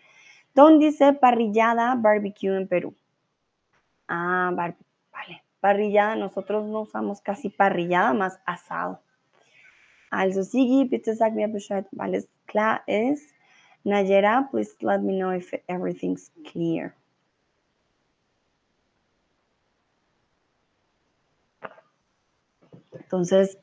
Don 0.54 0.80
dice 0.80 1.14
parrillada, 1.14 1.96
barbecue 1.96 2.56
en 2.56 2.68
Perú. 2.68 2.96
Ah, 4.08 4.52
vale. 4.54 4.76
Parrillada, 5.60 6.16
nosotros 6.16 6.66
no 6.68 6.82
usamos 6.82 7.20
casi 7.20 7.50
parrillada, 7.50 8.14
más 8.14 8.40
asado. 8.46 9.02
Also 10.10 10.44
Sigi, 10.44 10.86
bitte 10.86 11.16
sag 11.16 11.34
mir 11.34 11.50
Bescheid, 11.52 11.86
alles 11.98 12.30
klar 12.46 12.84
ist. 12.88 13.34
Nayera, 13.84 14.50
please 14.52 14.76
let 14.82 15.00
me 15.02 15.14
know 15.14 15.32
if 15.32 15.54
everything's 15.68 16.32
clear. 16.52 16.94
Entonces, 22.94 23.58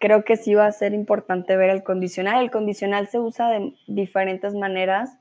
creo 0.00 0.24
que 0.24 0.36
sí 0.36 0.54
va 0.54 0.66
a 0.66 0.72
ser 0.72 0.94
importante 0.94 1.56
ver 1.56 1.70
el 1.70 1.84
condicional. 1.84 2.42
El 2.42 2.50
condicional 2.50 3.06
se 3.06 3.20
usa 3.20 3.50
de 3.50 3.74
diferentes 3.86 4.54
maneras, 4.54 5.16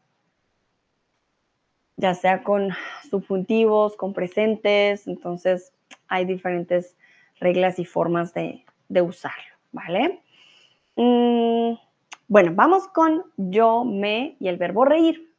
ya 1.98 2.15
sea 2.15 2.44
con 2.44 2.70
subjuntivos, 3.10 3.98
con 3.98 4.13
presentes, 4.13 5.06
entonces 5.06 5.74
hay 6.08 6.26
diferentes 6.26 6.96
reglas 7.39 7.78
y 7.78 7.86
formas 7.86 8.34
de, 8.34 8.63
usarlo, 9.02 9.54
¿vale? 9.72 10.22
Mm, 10.96 11.74
bueno, 12.28 12.52
vamos 12.56 12.88
con 12.88 13.26
yo, 13.36 13.84
me 13.84 14.38
y 14.39 14.48
el 14.48 14.58
verbo 14.58 14.86
reír. 14.86 15.30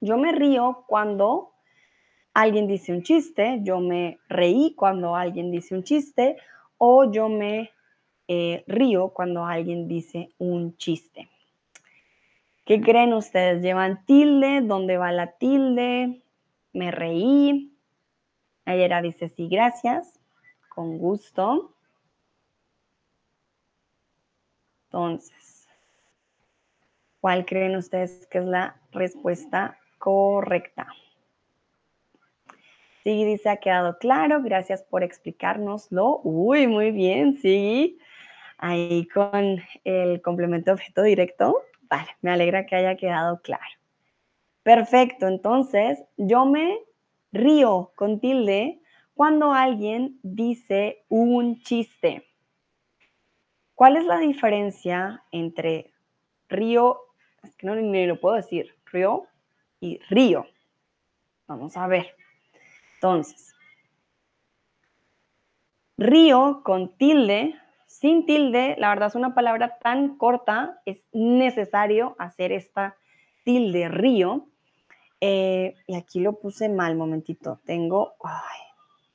Yo 0.00 0.18
me 0.18 0.32
río 0.32 0.84
cuando 0.86 1.52
alguien 2.34 2.66
dice 2.66 2.92
un 2.92 3.02
chiste, 3.02 3.60
yo 3.62 3.80
me 3.80 4.18
reí 4.28 4.74
cuando 4.74 5.16
alguien 5.16 5.50
dice 5.50 5.74
un 5.74 5.84
chiste 5.84 6.36
o 6.76 7.10
yo 7.10 7.30
me 7.30 7.70
eh, 8.28 8.64
río 8.66 9.10
cuando 9.10 9.44
alguien 9.44 9.88
dice 9.88 10.30
un 10.38 10.76
chiste. 10.76 11.28
¿Qué 12.64 12.80
creen 12.80 13.12
ustedes? 13.12 13.62
¿Llevan 13.62 14.06
tilde? 14.06 14.62
¿Dónde 14.62 14.96
va 14.96 15.12
la 15.12 15.32
tilde? 15.32 16.22
Me 16.72 16.90
reí. 16.90 17.76
Ayera 18.64 19.02
dice 19.02 19.28
sí, 19.28 19.48
gracias. 19.48 20.18
Con 20.70 20.98
gusto. 20.98 21.74
Entonces, 24.86 25.68
¿cuál 27.20 27.44
creen 27.44 27.76
ustedes 27.76 28.26
que 28.28 28.38
es 28.38 28.44
la 28.44 28.80
respuesta 28.92 29.78
correcta? 29.98 30.86
Sí, 33.02 33.24
dice, 33.26 33.50
ha 33.50 33.58
quedado 33.58 33.98
claro. 33.98 34.40
Gracias 34.42 34.82
por 34.82 35.02
explicárnoslo. 35.02 36.20
Uy, 36.22 36.66
muy 36.66 36.90
bien, 36.90 37.36
sí. 37.36 37.98
Ahí 38.58 39.06
con 39.08 39.62
el 39.84 40.22
complemento 40.22 40.72
objeto 40.72 41.02
directo. 41.02 41.62
Vale, 41.82 42.08
me 42.22 42.30
alegra 42.30 42.66
que 42.66 42.76
haya 42.76 42.96
quedado 42.96 43.40
claro. 43.42 43.62
Perfecto, 44.62 45.28
entonces 45.28 46.02
yo 46.16 46.46
me 46.46 46.78
río 47.32 47.92
con 47.96 48.20
tilde 48.20 48.80
cuando 49.14 49.52
alguien 49.52 50.18
dice 50.22 51.04
un 51.08 51.60
chiste. 51.62 52.26
¿Cuál 53.74 53.96
es 53.96 54.04
la 54.04 54.18
diferencia 54.18 55.22
entre 55.32 55.92
río, 56.48 57.00
es 57.42 57.54
que 57.56 57.66
no 57.66 57.74
ni 57.74 58.06
lo 58.06 58.20
puedo 58.20 58.36
decir, 58.36 58.74
río 58.86 59.26
y 59.80 59.98
río? 60.08 60.46
Vamos 61.46 61.76
a 61.76 61.86
ver. 61.86 62.14
Entonces, 62.94 63.54
río 65.98 66.62
con 66.64 66.96
tilde, 66.96 67.54
sin 67.94 68.26
tilde, 68.26 68.74
la 68.78 68.88
verdad 68.88 69.06
es 69.08 69.14
una 69.14 69.34
palabra 69.34 69.78
tan 69.78 70.16
corta, 70.16 70.80
es 70.84 70.98
necesario 71.12 72.16
hacer 72.18 72.50
esta 72.50 72.96
tilde 73.44 73.88
río. 73.88 74.48
Eh, 75.20 75.74
y 75.86 75.94
aquí 75.94 76.18
lo 76.18 76.40
puse 76.40 76.68
mal, 76.68 76.96
momentito. 76.96 77.60
Tengo, 77.64 78.14
ay, 78.24 78.60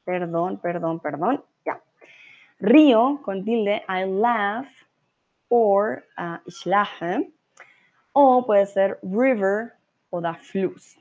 perdón, 0.05 0.59
perdón, 0.61 1.01
perdón. 1.01 1.43
Ya. 1.65 1.81
Río 2.59 3.19
con 3.21 3.43
tilde, 3.43 3.83
I 3.89 4.05
laugh, 4.09 4.69
or 5.49 6.05
uh, 6.17 6.37
ich 6.45 6.65
lache. 6.65 7.31
O 8.13 8.45
puede 8.45 8.65
ser 8.65 8.97
river 9.03 9.73
o 10.09 10.21
da 10.21 10.35
Fluss. 10.35 10.97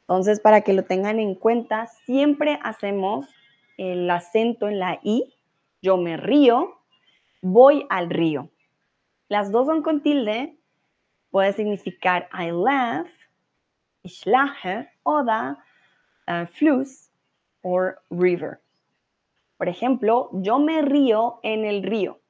Entonces, 0.00 0.40
para 0.40 0.62
que 0.62 0.72
lo 0.72 0.84
tengan 0.84 1.20
en 1.20 1.34
cuenta, 1.34 1.86
siempre 1.86 2.58
hacemos 2.62 3.28
el 3.76 4.10
acento 4.10 4.68
en 4.68 4.78
la 4.78 4.98
I. 5.02 5.34
Yo 5.82 5.96
me 5.96 6.16
río, 6.16 6.78
voy 7.42 7.86
al 7.88 8.10
río. 8.10 8.50
Las 9.28 9.50
dos 9.50 9.66
son 9.66 9.82
con 9.82 10.02
tilde. 10.02 10.56
Puede 11.30 11.52
significar 11.52 12.28
I 12.32 12.50
laugh, 12.50 13.06
ich 14.02 14.26
lache, 14.26 14.88
o 15.04 15.22
da 15.22 15.62
uh, 16.26 16.46
Fluss 16.46 17.10
o 17.62 17.92
river. 18.10 18.60
Por 19.56 19.68
ejemplo, 19.68 20.30
yo 20.32 20.58
me 20.58 20.82
río 20.82 21.38
en 21.42 21.64
el 21.64 21.82
río. 21.82 22.20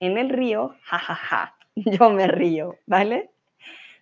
En 0.00 0.18
el 0.18 0.30
río, 0.30 0.74
jajaja, 0.82 1.14
ja, 1.14 1.46
ja, 1.46 1.56
yo 1.76 2.10
me 2.10 2.26
río, 2.26 2.76
¿vale? 2.86 3.30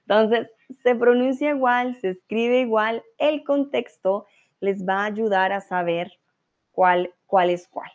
Entonces, 0.02 0.48
se 0.82 0.94
pronuncia 0.94 1.50
igual, 1.50 1.96
se 1.96 2.10
escribe 2.10 2.60
igual, 2.60 3.02
el 3.18 3.44
contexto 3.44 4.26
les 4.60 4.86
va 4.86 5.02
a 5.02 5.06
ayudar 5.06 5.52
a 5.52 5.60
saber 5.60 6.12
cuál, 6.72 7.12
cuál 7.26 7.50
es 7.50 7.68
cuál. 7.68 7.90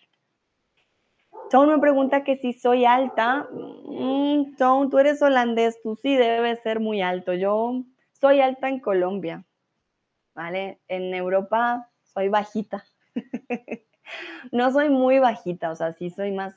Tone 1.49 1.73
me 1.73 1.79
pregunta 1.79 2.23
que 2.23 2.37
si 2.37 2.53
soy 2.53 2.85
alta. 2.85 3.47
Mm, 3.51 4.55
tú 4.57 4.97
eres 4.97 5.21
holandés, 5.21 5.81
tú 5.81 5.95
sí 5.95 6.15
debes 6.15 6.61
ser 6.61 6.79
muy 6.79 7.01
alto. 7.01 7.33
Yo 7.33 7.83
soy 8.11 8.41
alta 8.41 8.69
en 8.69 8.79
Colombia, 8.79 9.45
¿vale? 10.33 10.79
En 10.87 11.13
Europa 11.13 11.89
soy 12.03 12.29
bajita. 12.29 12.83
no 14.51 14.71
soy 14.71 14.89
muy 14.89 15.19
bajita, 15.19 15.71
o 15.71 15.75
sea, 15.75 15.93
sí 15.93 16.09
soy 16.09 16.31
más, 16.31 16.55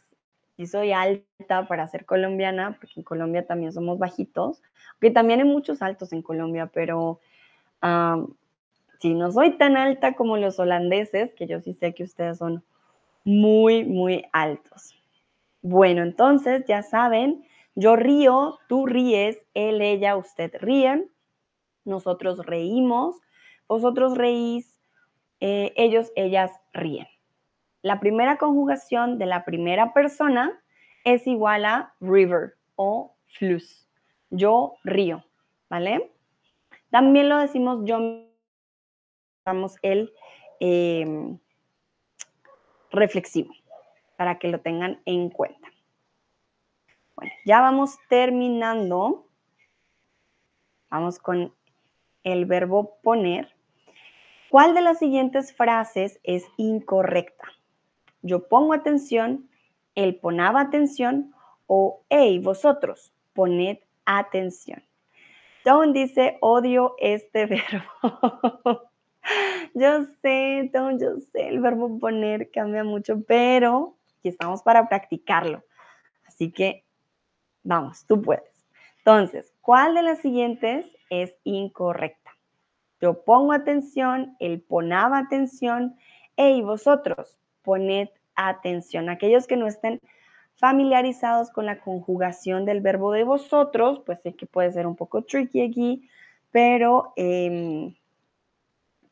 sí 0.57 0.67
soy 0.67 0.93
alta 0.93 1.67
para 1.69 1.87
ser 1.89 2.05
colombiana, 2.05 2.77
porque 2.79 2.95
en 2.97 3.05
Colombia 3.05 3.47
también 3.47 3.73
somos 3.73 3.99
bajitos, 3.99 4.63
que 5.01 5.11
también 5.11 5.41
hay 5.41 5.47
muchos 5.47 5.83
altos 5.83 6.13
en 6.13 6.23
Colombia, 6.23 6.71
pero 6.73 7.21
si 9.01 9.15
no 9.15 9.31
soy 9.31 9.57
tan 9.59 9.77
alta 9.77 10.15
como 10.15 10.37
los 10.37 10.59
holandeses, 10.59 11.33
que 11.35 11.47
yo 11.47 11.61
sí 11.61 11.75
sé 11.75 11.95
que 11.95 12.03
ustedes 12.05 12.39
son 12.39 12.65
muy, 13.27 13.85
muy 13.85 14.25
altos. 14.33 14.95
Bueno, 15.61 16.03
entonces 16.03 16.65
ya 16.67 16.83
saben, 16.83 17.45
yo 17.75 17.97
río, 17.97 18.59
tú 18.69 18.87
ríes, 18.87 19.37
él, 19.53 19.83
ella, 19.83 20.17
usted 20.17 20.53
ríen, 20.61 21.11
nosotros 21.85 22.47
reímos, 22.47 23.17
vosotros 23.67 24.17
reís, 24.17 24.81
eh, 25.41 25.73
ellos, 25.77 26.13
ellas 26.15 26.53
ríen. 26.73 27.09
La 27.83 27.99
primera 27.99 28.39
conjugación 28.39 29.19
de 29.19 29.27
la 29.27 29.45
primera 29.45 29.93
persona 29.93 30.63
es 31.05 31.27
igual 31.27 31.65
a 31.65 31.95
river 32.01 32.55
o 32.77 33.17
fluss. 33.27 33.89
Yo 34.31 34.75
río, 34.85 35.25
¿vale? 35.69 36.13
También 36.91 37.29
lo 37.29 37.39
decimos 37.39 37.81
yo, 37.85 37.99
damos 39.45 39.77
el 39.83 40.13
em, 40.61 41.39
reflexivo 42.97 43.53
para 44.17 44.39
que 44.39 44.49
lo 44.49 44.61
tengan 44.61 45.01
en 45.05 45.31
cuenta. 45.31 45.69
Bueno, 47.15 47.33
ya 47.45 47.61
vamos 47.61 47.99
terminando. 48.09 49.27
Vamos 50.91 51.19
con 51.19 51.53
el 52.23 52.45
verbo 52.45 52.99
poner. 53.03 53.55
¿Cuál 54.51 54.75
de 54.75 54.81
las 54.81 54.99
siguientes 54.99 55.55
frases 55.55 56.21
es 56.23 56.45
incorrecta? 56.57 57.47
Yo 58.23 58.49
pongo 58.49 58.75
atención, 58.75 59.49
él 59.95 60.17
ponaba 60.17 60.61
atención 60.61 61.35
o 61.67 62.03
hey, 62.09 62.39
vosotros, 62.39 63.13
poned 63.35 63.79
atención. 64.05 64.83
Don 65.65 65.93
dice, 65.93 66.39
odio 66.41 66.95
este 66.99 67.47
verbo. 67.47 68.91
Yo 69.77 70.05
sé, 70.23 70.71
Don, 70.73 70.99
yo 70.99 71.21
sé, 71.33 71.49
el 71.49 71.61
verbo 71.61 71.99
poner 71.99 72.51
cambia 72.51 72.83
mucho, 72.83 73.23
pero 73.27 73.95
aquí 74.19 74.31
estamos 74.31 74.63
para 74.63 74.89
practicarlo. 74.89 75.63
Así 76.27 76.51
que, 76.51 76.85
vamos, 77.63 78.07
tú 78.07 78.23
puedes. 78.23 78.67
Entonces, 78.99 79.53
¿cuál 79.61 79.95
de 79.95 80.03
las 80.03 80.21
siguientes 80.21 80.87
es 81.11 81.35
incorrecta? 81.45 82.31
Yo 83.03 83.23
pongo 83.23 83.53
atención, 83.53 84.35
él 84.41 84.63
ponaba 84.63 85.19
atención, 85.19 85.95
y 86.39 86.63
vosotros, 86.63 87.37
poned 87.63 88.09
atención. 88.35 89.11
Aquellos 89.11 89.47
que 89.47 89.59
no 89.59 89.67
estén 89.67 90.01
familiarizados 90.55 91.51
con 91.51 91.67
la 91.67 91.81
conjugación 91.81 92.65
del 92.65 92.81
verbo 92.81 93.13
de 93.13 93.25
vosotros, 93.25 94.01
pues 94.07 94.21
sé 94.23 94.35
que 94.35 94.47
puede 94.47 94.73
ser 94.73 94.87
un 94.87 94.97
poco 94.97 95.23
tricky 95.23 95.61
aquí, 95.61 96.09
pero 96.51 97.13
em, 97.17 97.95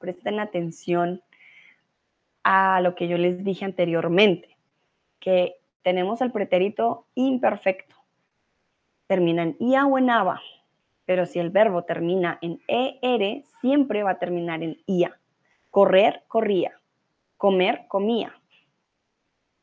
presten 0.04 0.38
atención 0.38 1.22
a 2.42 2.82
lo 2.82 2.94
que 2.94 3.08
yo 3.08 3.16
les 3.16 3.42
dije 3.42 3.64
anteriormente, 3.64 4.54
que 5.18 5.56
tenemos 5.80 6.20
el 6.20 6.30
pretérito 6.30 7.06
imperfecto. 7.14 7.96
Termina 9.06 9.44
en 9.44 9.56
ia 9.58 9.86
o 9.86 9.96
en 9.96 10.10
aba, 10.10 10.42
pero 11.06 11.24
si 11.24 11.38
el 11.38 11.48
verbo 11.48 11.84
termina 11.84 12.38
en 12.42 12.60
er, 12.68 13.44
siempre 13.62 14.02
va 14.02 14.10
a 14.12 14.18
terminar 14.18 14.62
en 14.62 14.76
ia. 14.84 15.18
Correr, 15.70 16.22
corría. 16.28 16.78
Comer, 17.38 17.86
comía. 17.88 18.38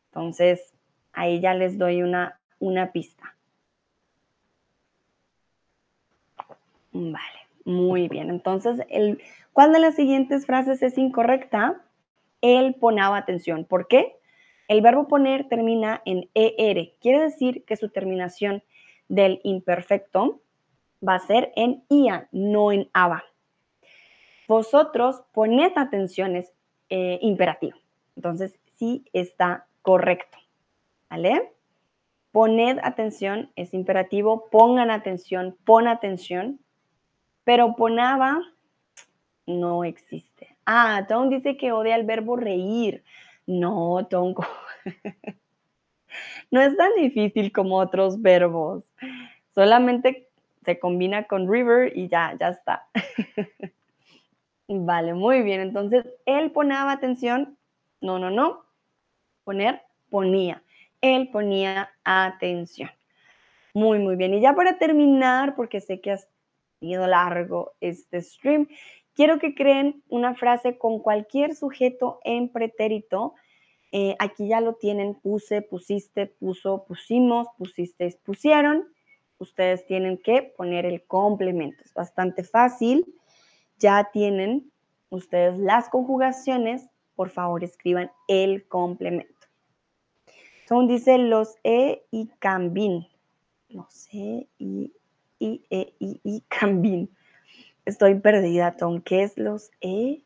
Entonces, 0.07 0.73
ahí 1.13 1.39
ya 1.39 1.53
les 1.53 1.77
doy 1.77 2.01
una, 2.01 2.39
una 2.59 2.91
pista. 2.91 3.35
Vale, 6.93 7.40
muy 7.65 8.07
bien. 8.07 8.29
Entonces, 8.29 8.81
el, 8.89 9.21
¿cuál 9.53 9.73
de 9.73 9.79
las 9.79 9.95
siguientes 9.95 10.45
frases 10.45 10.81
es 10.83 10.97
incorrecta? 10.97 11.81
Él 12.41 12.75
ponaba 12.79 13.17
atención. 13.17 13.65
¿Por 13.65 13.87
qué? 13.87 14.17
El 14.67 14.81
verbo 14.81 15.07
poner 15.07 15.49
termina 15.49 16.01
en 16.05 16.29
ER. 16.33 16.93
Quiere 17.01 17.19
decir 17.19 17.65
que 17.65 17.75
su 17.75 17.89
terminación 17.89 18.63
del 19.09 19.41
imperfecto 19.43 20.41
va 21.07 21.15
a 21.15 21.19
ser 21.19 21.51
en 21.55 21.83
IA, 21.89 22.29
no 22.31 22.71
en 22.71 22.89
ABA. 22.93 23.23
Vosotros 24.47 25.23
poned 25.33 25.73
atención 25.75 26.35
es 26.35 26.53
eh, 26.89 27.19
imperativo. 27.21 27.77
Entonces, 28.15 28.57
sí 28.75 29.05
está 29.13 29.67
correcto. 29.81 30.37
¿Vale? 31.09 31.51
Poned 32.31 32.79
atención, 32.83 33.51
es 33.55 33.73
imperativo, 33.73 34.49
pongan 34.49 34.89
atención, 34.89 35.57
pon 35.65 35.87
atención, 35.87 36.59
pero 37.43 37.75
ponaba 37.75 38.41
no 39.45 39.83
existe. 39.83 40.55
Ah, 40.65 41.05
Tom 41.07 41.29
dice 41.29 41.57
que 41.57 41.71
odia 41.71 41.95
el 41.95 42.05
verbo 42.05 42.35
reír. 42.35 43.03
No, 43.47 44.05
Tom, 44.09 44.35
no 46.51 46.61
es 46.61 46.77
tan 46.77 46.91
difícil 46.97 47.51
como 47.51 47.77
otros 47.77 48.21
verbos. 48.21 48.85
Solamente 49.53 50.29
se 50.63 50.79
combina 50.79 51.23
con 51.23 51.51
river 51.51 51.97
y 51.97 52.07
ya, 52.07 52.35
ya 52.39 52.49
está. 52.49 52.87
vale, 54.67 55.13
muy 55.13 55.41
bien. 55.41 55.61
Entonces, 55.61 56.05
él 56.25 56.51
ponaba 56.51 56.91
atención. 56.91 57.57
No, 57.99 58.19
no, 58.19 58.29
no. 58.29 58.63
Poner, 59.43 59.81
ponía. 60.09 60.61
Él 61.01 61.29
ponía 61.31 61.89
atención. 62.03 62.91
Muy, 63.73 63.99
muy 63.99 64.15
bien. 64.15 64.33
Y 64.33 64.41
ya 64.41 64.53
para 64.53 64.77
terminar, 64.77 65.55
porque 65.55 65.81
sé 65.81 65.99
que 65.99 66.11
has 66.11 66.27
largo 66.81 67.73
este 67.79 68.21
stream, 68.21 68.67
quiero 69.13 69.39
que 69.39 69.55
creen 69.55 70.03
una 70.09 70.35
frase 70.35 70.77
con 70.77 70.99
cualquier 70.99 71.55
sujeto 71.55 72.19
en 72.23 72.49
pretérito 72.49 73.35
Eh, 73.93 74.15
aquí 74.19 74.47
ya 74.47 74.61
lo 74.61 74.75
tienen, 74.75 75.15
puse, 75.15 75.61
pusiste, 75.61 76.25
puso, 76.25 76.85
pusimos, 76.85 77.49
pusisteis, 77.57 78.15
pusieron. 78.15 78.87
Ustedes 79.37 79.85
tienen 79.85 80.17
que 80.17 80.43
poner 80.43 80.85
el 80.85 81.03
complemento. 81.03 81.83
Es 81.83 81.93
bastante 81.93 82.45
fácil. 82.45 83.05
Ya 83.79 84.09
tienen 84.13 84.71
ustedes 85.09 85.59
las 85.59 85.89
conjugaciones. 85.89 86.87
Por 87.17 87.31
favor, 87.31 87.65
escriban 87.65 88.09
el 88.29 88.65
complemento. 88.69 89.47
Son 90.69 90.87
dice 90.87 91.17
los 91.17 91.57
e 91.65 92.05
y 92.11 92.27
cambin. 92.39 93.05
Los 93.67 94.07
e 94.13 94.47
y, 94.57 94.93
y, 95.41 95.65
e, 95.71 95.93
y, 95.99 96.21
y 96.23 96.41
cambin. 96.41 97.09
Estoy 97.85 98.15
perdida, 98.19 98.77
Tom. 98.77 99.01
¿Qué 99.01 99.23
es 99.23 99.37
los 99.37 99.71
e? 99.81 100.23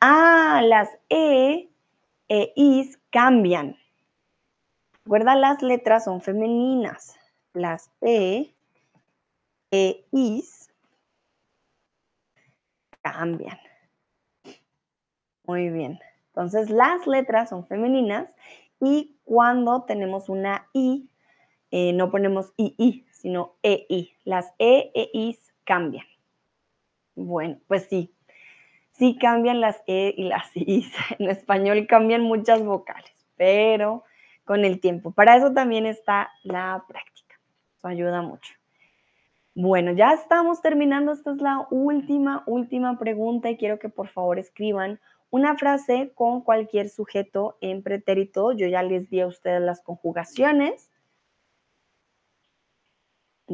Ah, 0.00 0.62
las 0.64 0.88
e 1.10 1.68
e 2.28 2.52
is 2.54 2.98
cambian. 3.10 3.76
Recuerda, 5.04 5.34
las 5.34 5.60
letras 5.60 6.04
son 6.04 6.22
femeninas. 6.22 7.18
Las 7.52 7.90
e, 8.00 8.54
e 9.72 10.06
is 10.12 10.70
cambian. 13.02 13.58
Muy 15.46 15.68
bien. 15.68 15.98
Entonces, 16.28 16.70
las 16.70 17.06
letras 17.06 17.50
son 17.50 17.66
femeninas 17.66 18.28
y 18.80 19.16
cuando 19.24 19.82
tenemos 19.82 20.28
una 20.28 20.68
i, 20.72 21.08
eh, 21.70 21.92
no 21.92 22.10
ponemos 22.10 22.52
i, 22.56 23.04
sino 23.24 23.54
ei. 23.62 24.14
Las 24.24 24.52
e, 24.58 24.92
e, 24.94 25.08
is 25.14 25.54
cambian. 25.64 26.04
Bueno, 27.14 27.56
pues 27.68 27.84
sí, 27.84 28.12
sí 28.92 29.16
cambian 29.18 29.62
las 29.62 29.82
E 29.86 30.12
y 30.14 30.24
las 30.24 30.50
I. 30.54 30.86
En 31.18 31.30
español 31.30 31.86
cambian 31.86 32.20
muchas 32.20 32.62
vocales, 32.62 33.14
pero 33.36 34.04
con 34.44 34.66
el 34.66 34.78
tiempo. 34.78 35.10
Para 35.10 35.36
eso 35.36 35.54
también 35.54 35.86
está 35.86 36.32
la 36.42 36.84
práctica. 36.86 37.40
Eso 37.78 37.88
ayuda 37.88 38.20
mucho. 38.20 38.52
Bueno, 39.54 39.92
ya 39.92 40.12
estamos 40.12 40.60
terminando. 40.60 41.12
Esta 41.12 41.32
es 41.32 41.40
la 41.40 41.66
última, 41.70 42.42
última 42.44 42.98
pregunta 42.98 43.48
y 43.48 43.56
quiero 43.56 43.78
que 43.78 43.88
por 43.88 44.08
favor 44.08 44.38
escriban 44.38 45.00
una 45.30 45.56
frase 45.56 46.12
con 46.14 46.42
cualquier 46.42 46.90
sujeto 46.90 47.56
en 47.62 47.82
pretérito. 47.82 48.52
Yo 48.52 48.66
ya 48.66 48.82
les 48.82 49.08
di 49.08 49.20
a 49.20 49.26
ustedes 49.28 49.62
las 49.62 49.80
conjugaciones. 49.80 50.90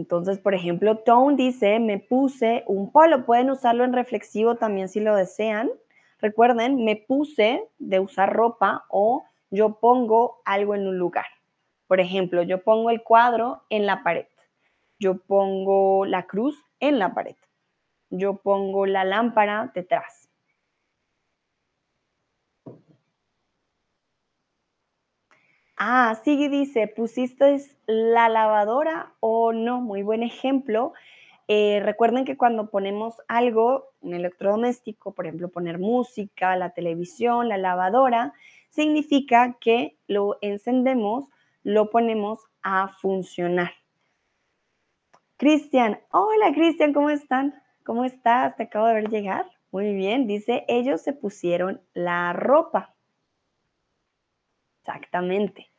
Entonces, 0.01 0.39
por 0.39 0.55
ejemplo, 0.55 0.97
Tone 0.97 1.37
dice, 1.37 1.79
me 1.79 1.99
puse 1.99 2.65
un 2.67 2.91
polo. 2.91 3.27
Pueden 3.27 3.51
usarlo 3.51 3.85
en 3.85 3.93
reflexivo 3.93 4.55
también 4.55 4.89
si 4.89 4.99
lo 4.99 5.15
desean. 5.15 5.71
Recuerden, 6.21 6.85
me 6.85 6.97
puse 6.97 7.69
de 7.79 8.01
usar 8.01 8.33
ropa 8.33 8.87
o 8.89 9.25
yo 9.51 9.75
pongo 9.79 10.41
algo 10.47 10.75
en 10.75 10.87
un 10.87 10.97
lugar. 10.97 11.27
Por 11.87 12.01
ejemplo, 12.01 12.43
yo 12.43 12.65
pongo 12.65 12.89
el 12.89 13.03
cuadro 13.03 13.63
en 13.69 13.85
la 13.85 14.03
pared. 14.03 14.25
Yo 14.99 15.19
pongo 15.19 16.07
la 16.07 16.23
cruz 16.23 16.65
en 16.79 16.99
la 16.99 17.13
pared. 17.13 17.37
Yo 18.09 18.37
pongo 18.37 18.87
la 18.87 19.05
lámpara 19.05 19.71
detrás. 19.75 20.30
Ah, 25.83 26.15
sigue 26.25 26.51
dice, 26.51 26.89
¿pusiste 26.89 27.59
la 27.87 28.29
lavadora 28.29 29.15
o 29.21 29.55
no? 29.55 29.81
Muy 29.81 30.03
buen 30.03 30.23
ejemplo. 30.23 30.93
Eh, 31.49 31.81
recuerden 31.83 32.27
que 32.27 32.37
cuando 32.37 32.69
ponemos 32.69 33.15
algo, 33.29 33.95
un 34.03 34.13
electrodoméstico, 34.13 35.15
por 35.15 35.25
ejemplo, 35.25 35.49
poner 35.49 35.79
música, 35.79 36.55
la 36.57 36.75
televisión, 36.75 37.49
la 37.49 37.57
lavadora, 37.57 38.35
significa 38.69 39.57
que 39.59 39.97
lo 40.07 40.37
encendemos, 40.43 41.31
lo 41.63 41.89
ponemos 41.89 42.41
a 42.63 42.89
funcionar. 43.01 43.73
Cristian, 45.39 45.99
hola 46.11 46.53
Cristian, 46.53 46.93
¿cómo 46.93 47.09
están? 47.09 47.55
¿Cómo 47.87 48.05
estás? 48.05 48.55
Te 48.57 48.65
acabo 48.65 48.87
de 48.87 48.95
ver 48.97 49.09
llegar. 49.09 49.47
Muy 49.73 49.95
bien, 49.95 50.27
dice, 50.27 50.67
ellos 50.69 51.01
se 51.01 51.15
pusieron 51.15 51.81
la 51.95 52.35
ropa. 52.35 52.95
Exactamente. 54.83 55.70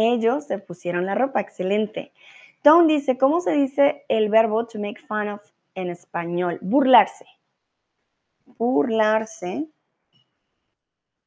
Ellos 0.00 0.44
se 0.44 0.58
pusieron 0.58 1.06
la 1.06 1.16
ropa. 1.16 1.40
Excelente. 1.40 2.12
Tom 2.62 2.86
dice, 2.86 3.18
¿cómo 3.18 3.40
se 3.40 3.50
dice 3.50 4.04
el 4.08 4.28
verbo 4.28 4.64
to 4.64 4.78
make 4.78 5.00
fun 5.08 5.28
of 5.28 5.42
en 5.74 5.90
español? 5.90 6.60
Burlarse. 6.62 7.26
Burlarse. 8.46 9.66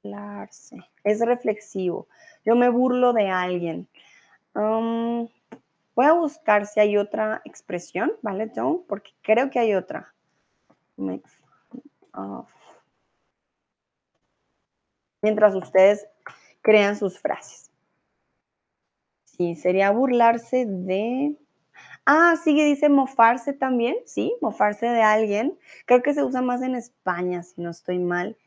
Burlarse. 0.01 0.77
Es 1.03 1.19
reflexivo. 1.19 2.07
Yo 2.45 2.55
me 2.55 2.69
burlo 2.69 3.11
de 3.11 3.29
alguien. 3.29 3.89
Um, 4.55 5.27
voy 5.93 6.05
a 6.05 6.13
buscar 6.13 6.65
si 6.65 6.79
hay 6.79 6.95
otra 6.95 7.41
expresión, 7.43 8.13
¿vale, 8.21 8.47
Tom? 8.47 8.83
Porque 8.87 9.11
creo 9.21 9.49
que 9.49 9.59
hay 9.59 9.73
otra. 9.73 10.13
Make. 10.95 11.27
Mientras 15.21 15.55
ustedes 15.55 16.07
crean 16.61 16.95
sus 16.95 17.19
frases. 17.19 17.70
Sí, 19.41 19.55
sería 19.55 19.89
burlarse 19.89 20.67
de... 20.67 21.35
Ah, 22.05 22.35
sí, 22.43 22.53
dice 22.53 22.89
mofarse 22.89 23.53
también, 23.53 23.95
sí, 24.05 24.35
mofarse 24.39 24.85
de 24.85 25.01
alguien. 25.01 25.57
Creo 25.87 26.03
que 26.03 26.13
se 26.13 26.23
usa 26.23 26.43
más 26.43 26.61
en 26.61 26.75
España, 26.75 27.41
si 27.41 27.59
no 27.59 27.71
estoy 27.71 27.97
mal. 27.97 28.37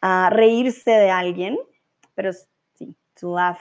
Reírse 0.00 0.92
de 0.92 1.10
alguien, 1.10 1.58
pero 2.14 2.30
sí, 2.74 2.94
to 3.18 3.34
laugh 3.34 3.58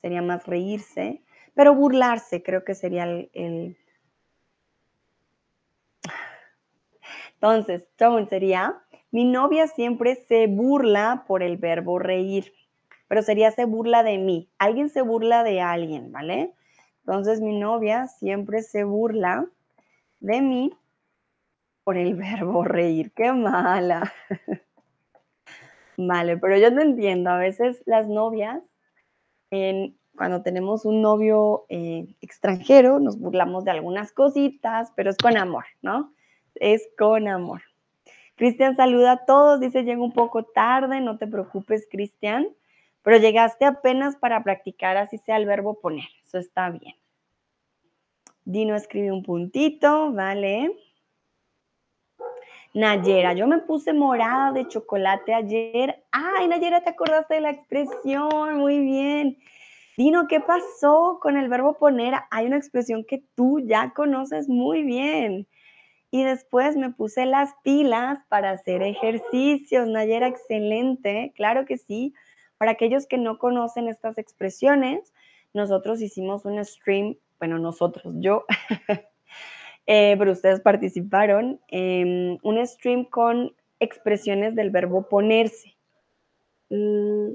sería 0.00 0.22
más 0.22 0.46
reírse. 0.46 1.24
Pero 1.54 1.74
burlarse 1.74 2.44
creo 2.44 2.62
que 2.62 2.76
sería 2.76 3.02
el... 3.02 3.76
Entonces, 7.34 7.88
tone 7.96 8.28
sería, 8.28 8.80
mi 9.10 9.24
novia 9.24 9.66
siempre 9.66 10.14
se 10.14 10.46
burla 10.46 11.24
por 11.26 11.42
el 11.42 11.56
verbo 11.56 11.98
reír 11.98 12.52
pero 13.12 13.20
sería 13.20 13.50
se 13.50 13.66
burla 13.66 14.02
de 14.02 14.16
mí. 14.16 14.48
Alguien 14.58 14.88
se 14.88 15.02
burla 15.02 15.44
de 15.44 15.60
alguien, 15.60 16.12
¿vale? 16.12 16.54
Entonces 17.00 17.42
mi 17.42 17.58
novia 17.58 18.06
siempre 18.06 18.62
se 18.62 18.84
burla 18.84 19.46
de 20.20 20.40
mí 20.40 20.72
por 21.84 21.98
el 21.98 22.14
verbo 22.16 22.64
reír. 22.64 23.12
Qué 23.12 23.30
mala. 23.30 24.10
vale, 25.98 26.38
pero 26.38 26.56
yo 26.56 26.70
no 26.70 26.80
entiendo. 26.80 27.28
A 27.28 27.36
veces 27.36 27.82
las 27.84 28.08
novias, 28.08 28.62
cuando 30.16 30.42
tenemos 30.42 30.86
un 30.86 31.02
novio 31.02 31.66
eh, 31.68 32.14
extranjero, 32.22 32.98
nos 32.98 33.18
burlamos 33.18 33.64
de 33.64 33.72
algunas 33.72 34.10
cositas, 34.12 34.90
pero 34.96 35.10
es 35.10 35.18
con 35.18 35.36
amor, 35.36 35.66
¿no? 35.82 36.14
Es 36.54 36.88
con 36.96 37.28
amor. 37.28 37.60
Cristian 38.36 38.74
saluda 38.74 39.12
a 39.12 39.24
todos, 39.26 39.60
dice, 39.60 39.84
llega 39.84 40.02
un 40.02 40.14
poco 40.14 40.44
tarde, 40.44 41.02
no 41.02 41.18
te 41.18 41.26
preocupes, 41.26 41.86
Cristian 41.90 42.48
pero 43.02 43.18
llegaste 43.18 43.64
apenas 43.64 44.16
para 44.16 44.42
practicar 44.42 44.96
así 44.96 45.18
sea 45.18 45.36
el 45.36 45.46
verbo 45.46 45.80
poner. 45.80 46.08
Eso 46.24 46.38
está 46.38 46.70
bien. 46.70 46.94
Dino 48.44 48.74
escribe 48.74 49.12
un 49.12 49.22
puntito, 49.22 50.12
¿vale? 50.12 50.76
Nayera, 52.74 53.34
yo 53.34 53.46
me 53.46 53.58
puse 53.58 53.92
morada 53.92 54.52
de 54.52 54.66
chocolate 54.66 55.34
ayer. 55.34 56.02
Ay, 56.10 56.48
Nayera, 56.48 56.82
¿te 56.82 56.90
acordaste 56.90 57.34
de 57.34 57.40
la 57.42 57.50
expresión? 57.50 58.56
Muy 58.56 58.78
bien. 58.78 59.38
Dino, 59.96 60.26
¿qué 60.26 60.40
pasó 60.40 61.18
con 61.20 61.36
el 61.36 61.50
verbo 61.50 61.74
poner? 61.74 62.14
Hay 62.30 62.46
una 62.46 62.56
expresión 62.56 63.04
que 63.04 63.22
tú 63.34 63.60
ya 63.60 63.92
conoces 63.94 64.48
muy 64.48 64.82
bien. 64.82 65.46
Y 66.10 66.24
después 66.24 66.76
me 66.76 66.90
puse 66.90 67.26
las 67.26 67.54
pilas 67.62 68.18
para 68.28 68.50
hacer 68.50 68.82
ejercicios. 68.82 69.86
Nayera, 69.86 70.28
excelente. 70.28 71.32
Claro 71.36 71.66
que 71.66 71.76
sí. 71.76 72.14
Para 72.62 72.70
aquellos 72.70 73.08
que 73.08 73.18
no 73.18 73.38
conocen 73.38 73.88
estas 73.88 74.18
expresiones, 74.18 75.12
nosotros 75.52 76.00
hicimos 76.00 76.44
un 76.44 76.64
stream, 76.64 77.16
bueno, 77.40 77.58
nosotros, 77.58 78.14
yo, 78.18 78.44
eh, 79.88 80.14
pero 80.16 80.30
ustedes 80.30 80.60
participaron, 80.60 81.60
en 81.66 82.38
un 82.44 82.64
stream 82.64 83.04
con 83.04 83.52
expresiones 83.80 84.54
del 84.54 84.70
verbo 84.70 85.08
ponerse. 85.08 85.74
Mm, 86.70 87.32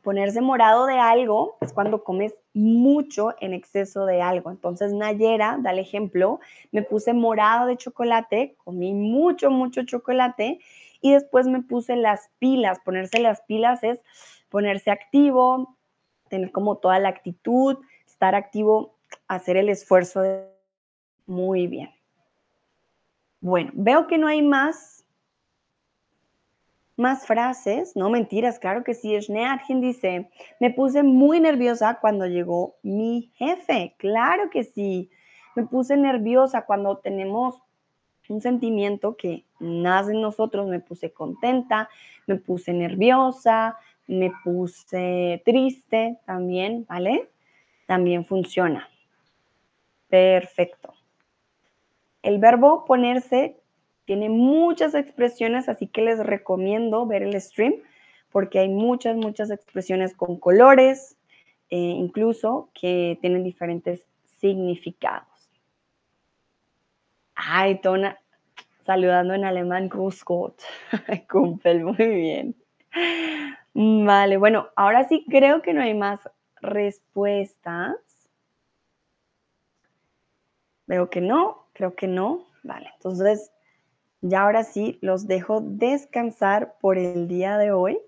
ponerse 0.00 0.40
morado 0.40 0.86
de 0.86 0.98
algo 0.98 1.58
es 1.60 1.74
cuando 1.74 2.02
comes 2.02 2.34
mucho 2.54 3.34
en 3.40 3.52
exceso 3.52 4.06
de 4.06 4.22
algo. 4.22 4.50
Entonces, 4.50 4.94
Nayera 4.94 5.58
da 5.60 5.70
el 5.70 5.80
ejemplo, 5.80 6.40
me 6.70 6.80
puse 6.80 7.12
morado 7.12 7.66
de 7.66 7.76
chocolate, 7.76 8.54
comí 8.64 8.94
mucho, 8.94 9.50
mucho 9.50 9.82
chocolate 9.82 10.60
y 11.02 11.12
después 11.12 11.46
me 11.46 11.60
puse 11.60 11.96
las 11.96 12.30
pilas. 12.38 12.78
Ponerse 12.82 13.20
las 13.20 13.42
pilas 13.42 13.82
es 13.82 14.00
ponerse 14.48 14.90
activo, 14.90 15.76
tener 16.28 16.52
como 16.52 16.76
toda 16.78 16.98
la 16.98 17.10
actitud, 17.10 17.78
estar 18.06 18.34
activo, 18.34 18.94
hacer 19.28 19.58
el 19.58 19.68
esfuerzo. 19.68 20.22
Muy 21.26 21.66
bien. 21.66 21.90
Bueno, 23.40 23.72
veo 23.74 24.06
que 24.06 24.16
no 24.16 24.28
hay 24.28 24.40
más. 24.40 25.04
más 26.96 27.26
frases, 27.26 27.96
no 27.96 28.08
mentiras, 28.10 28.60
claro 28.60 28.84
que 28.84 28.94
sí. 28.94 29.20
Schnearchen 29.20 29.80
dice, 29.80 30.30
me 30.60 30.70
puse 30.70 31.02
muy 31.02 31.40
nerviosa 31.40 31.98
cuando 32.00 32.26
llegó 32.26 32.76
mi 32.82 33.32
jefe. 33.34 33.96
Claro 33.98 34.50
que 34.50 34.62
sí. 34.62 35.10
Me 35.56 35.66
puse 35.66 35.96
nerviosa 35.96 36.64
cuando 36.64 36.98
tenemos 36.98 37.60
un 38.32 38.40
sentimiento 38.40 39.16
que 39.16 39.44
nace 39.60 40.12
en 40.12 40.20
nosotros. 40.20 40.66
Me 40.66 40.80
puse 40.80 41.12
contenta, 41.12 41.88
me 42.26 42.36
puse 42.36 42.72
nerviosa, 42.72 43.76
me 44.06 44.32
puse 44.42 45.42
triste 45.44 46.18
también, 46.26 46.86
¿vale? 46.88 47.28
También 47.86 48.24
funciona. 48.24 48.88
Perfecto. 50.08 50.94
El 52.22 52.38
verbo 52.38 52.84
ponerse 52.84 53.56
tiene 54.04 54.28
muchas 54.28 54.94
expresiones, 54.94 55.68
así 55.68 55.86
que 55.86 56.02
les 56.02 56.18
recomiendo 56.18 57.06
ver 57.06 57.22
el 57.22 57.40
stream 57.40 57.74
porque 58.30 58.58
hay 58.58 58.68
muchas, 58.68 59.16
muchas 59.16 59.50
expresiones 59.50 60.14
con 60.14 60.38
colores, 60.38 61.16
eh, 61.70 61.76
incluso 61.76 62.70
que 62.74 63.18
tienen 63.20 63.44
diferentes 63.44 64.02
significados. 64.38 65.28
Ay, 67.34 67.80
Tona, 67.80 68.18
saludando 68.84 69.34
en 69.34 69.44
alemán, 69.44 69.88
Grüß 69.88 70.24
Gott. 70.24 70.62
Kumpel, 71.30 71.84
muy 71.84 72.06
bien. 72.06 72.56
Vale, 73.74 74.36
bueno, 74.36 74.68
ahora 74.76 75.08
sí 75.08 75.24
creo 75.28 75.62
que 75.62 75.72
no 75.72 75.82
hay 75.82 75.94
más 75.94 76.20
respuestas. 76.60 77.96
Veo 80.86 81.08
que 81.08 81.20
no, 81.20 81.66
creo 81.72 81.94
que 81.94 82.06
no. 82.06 82.46
Vale, 82.62 82.90
entonces 82.94 83.50
ya 84.20 84.42
ahora 84.42 84.62
sí 84.62 84.98
los 85.00 85.26
dejo 85.26 85.60
descansar 85.60 86.76
por 86.80 86.98
el 86.98 87.28
día 87.28 87.58
de 87.58 87.72
hoy. 87.72 87.98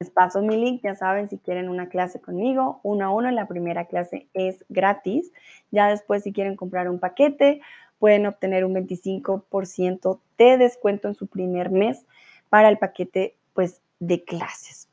Les 0.00 0.10
paso 0.10 0.42
mi 0.42 0.56
link, 0.56 0.82
ya 0.82 0.94
saben, 0.94 1.30
si 1.30 1.38
quieren 1.38 1.70
una 1.70 1.88
clase 1.88 2.20
conmigo, 2.20 2.80
uno 2.82 3.06
a 3.06 3.10
uno, 3.10 3.30
la 3.30 3.48
primera 3.48 3.86
clase 3.86 4.28
es 4.34 4.62
gratis. 4.68 5.32
Ya 5.70 5.88
después, 5.88 6.22
si 6.22 6.34
quieren 6.34 6.56
comprar 6.56 6.90
un 6.90 7.00
paquete, 7.00 7.62
pueden 7.98 8.26
obtener 8.26 8.64
un 8.64 8.74
25% 8.74 10.20
de 10.38 10.58
descuento 10.58 11.08
en 11.08 11.14
su 11.14 11.26
primer 11.26 11.70
mes 11.70 12.04
para 12.48 12.68
el 12.68 12.78
paquete, 12.78 13.36
pues, 13.54 13.80
de 13.98 14.24
clases. 14.24 14.88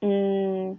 Mm, 0.00 0.72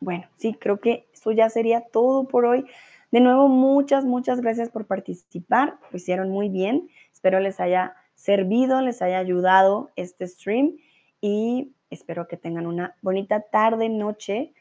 bueno, 0.00 0.26
sí, 0.36 0.54
creo 0.54 0.80
que 0.80 1.06
eso 1.12 1.32
ya 1.32 1.48
sería 1.50 1.82
todo 1.82 2.28
por 2.28 2.44
hoy. 2.44 2.66
De 3.12 3.20
nuevo, 3.20 3.48
muchas, 3.48 4.04
muchas 4.04 4.40
gracias 4.40 4.70
por 4.70 4.86
participar. 4.86 5.78
Lo 5.90 5.96
hicieron 5.96 6.30
muy 6.30 6.48
bien. 6.48 6.88
Espero 7.12 7.40
les 7.40 7.60
haya 7.60 7.94
servido, 8.14 8.80
les 8.80 9.02
haya 9.02 9.18
ayudado 9.18 9.90
este 9.96 10.26
stream 10.26 10.76
y 11.20 11.72
espero 11.90 12.26
que 12.28 12.36
tengan 12.36 12.66
una 12.66 12.96
bonita 13.02 13.40
tarde, 13.40 13.88
noche. 13.88 14.52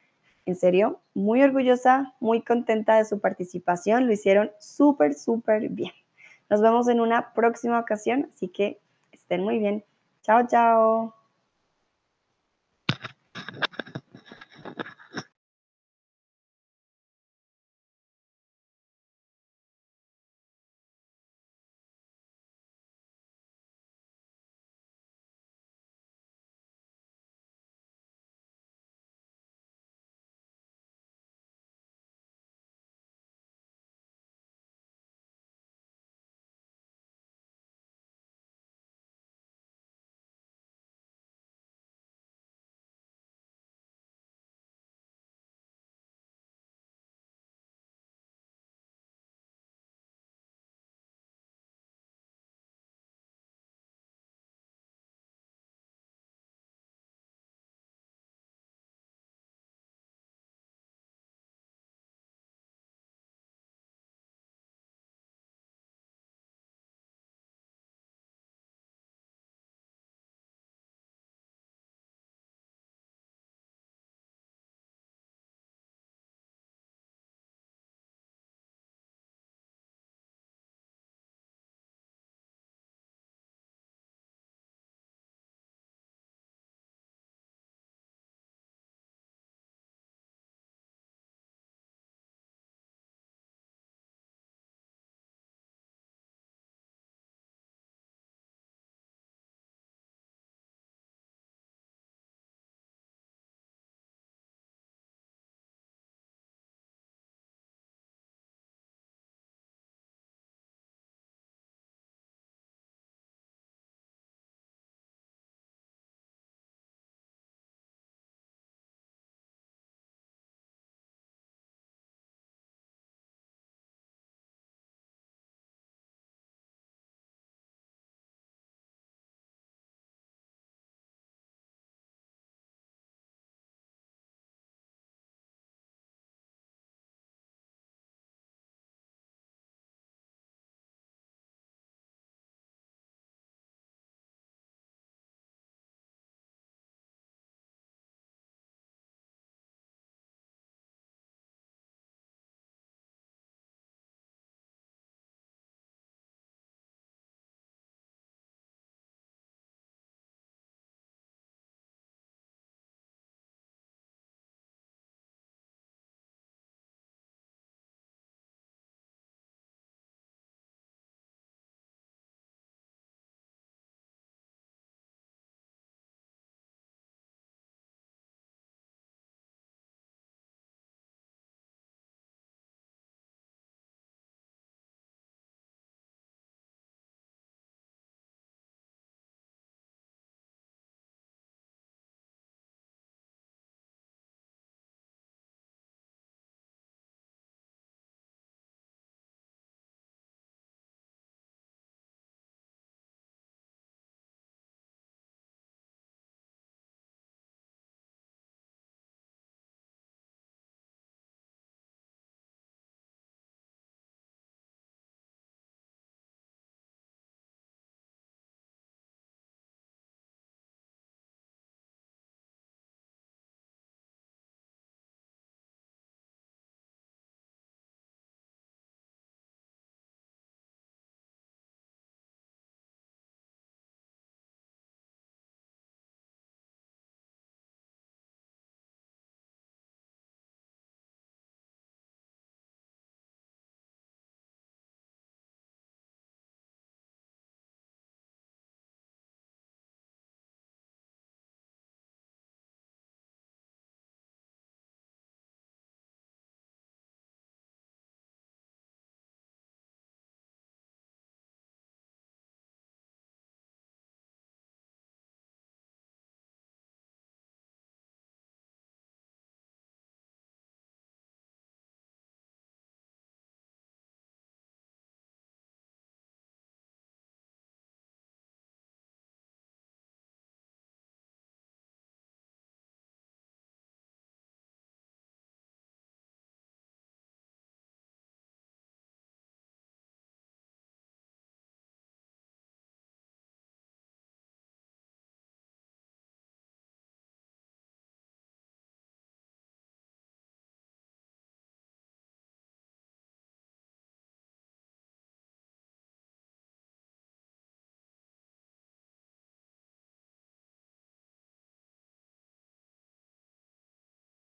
En 0.45 0.55
serio, 0.55 0.99
muy 1.15 1.41
orgullosa, 1.41 2.13
muy 2.19 2.41
contenta 2.41 2.97
de 2.97 3.05
su 3.05 3.19
participación. 3.19 4.05
Lo 4.05 4.13
hicieron 4.13 4.51
súper, 4.59 5.15
súper 5.15 5.69
bien. 5.69 5.91
Nos 6.49 6.61
vemos 6.61 6.87
en 6.87 7.01
una 7.01 7.33
próxima 7.33 7.79
ocasión, 7.79 8.29
así 8.33 8.47
que 8.49 8.79
estén 9.11 9.43
muy 9.43 9.57
bien. 9.57 9.83
Chao, 10.21 10.45
chao. 10.47 11.14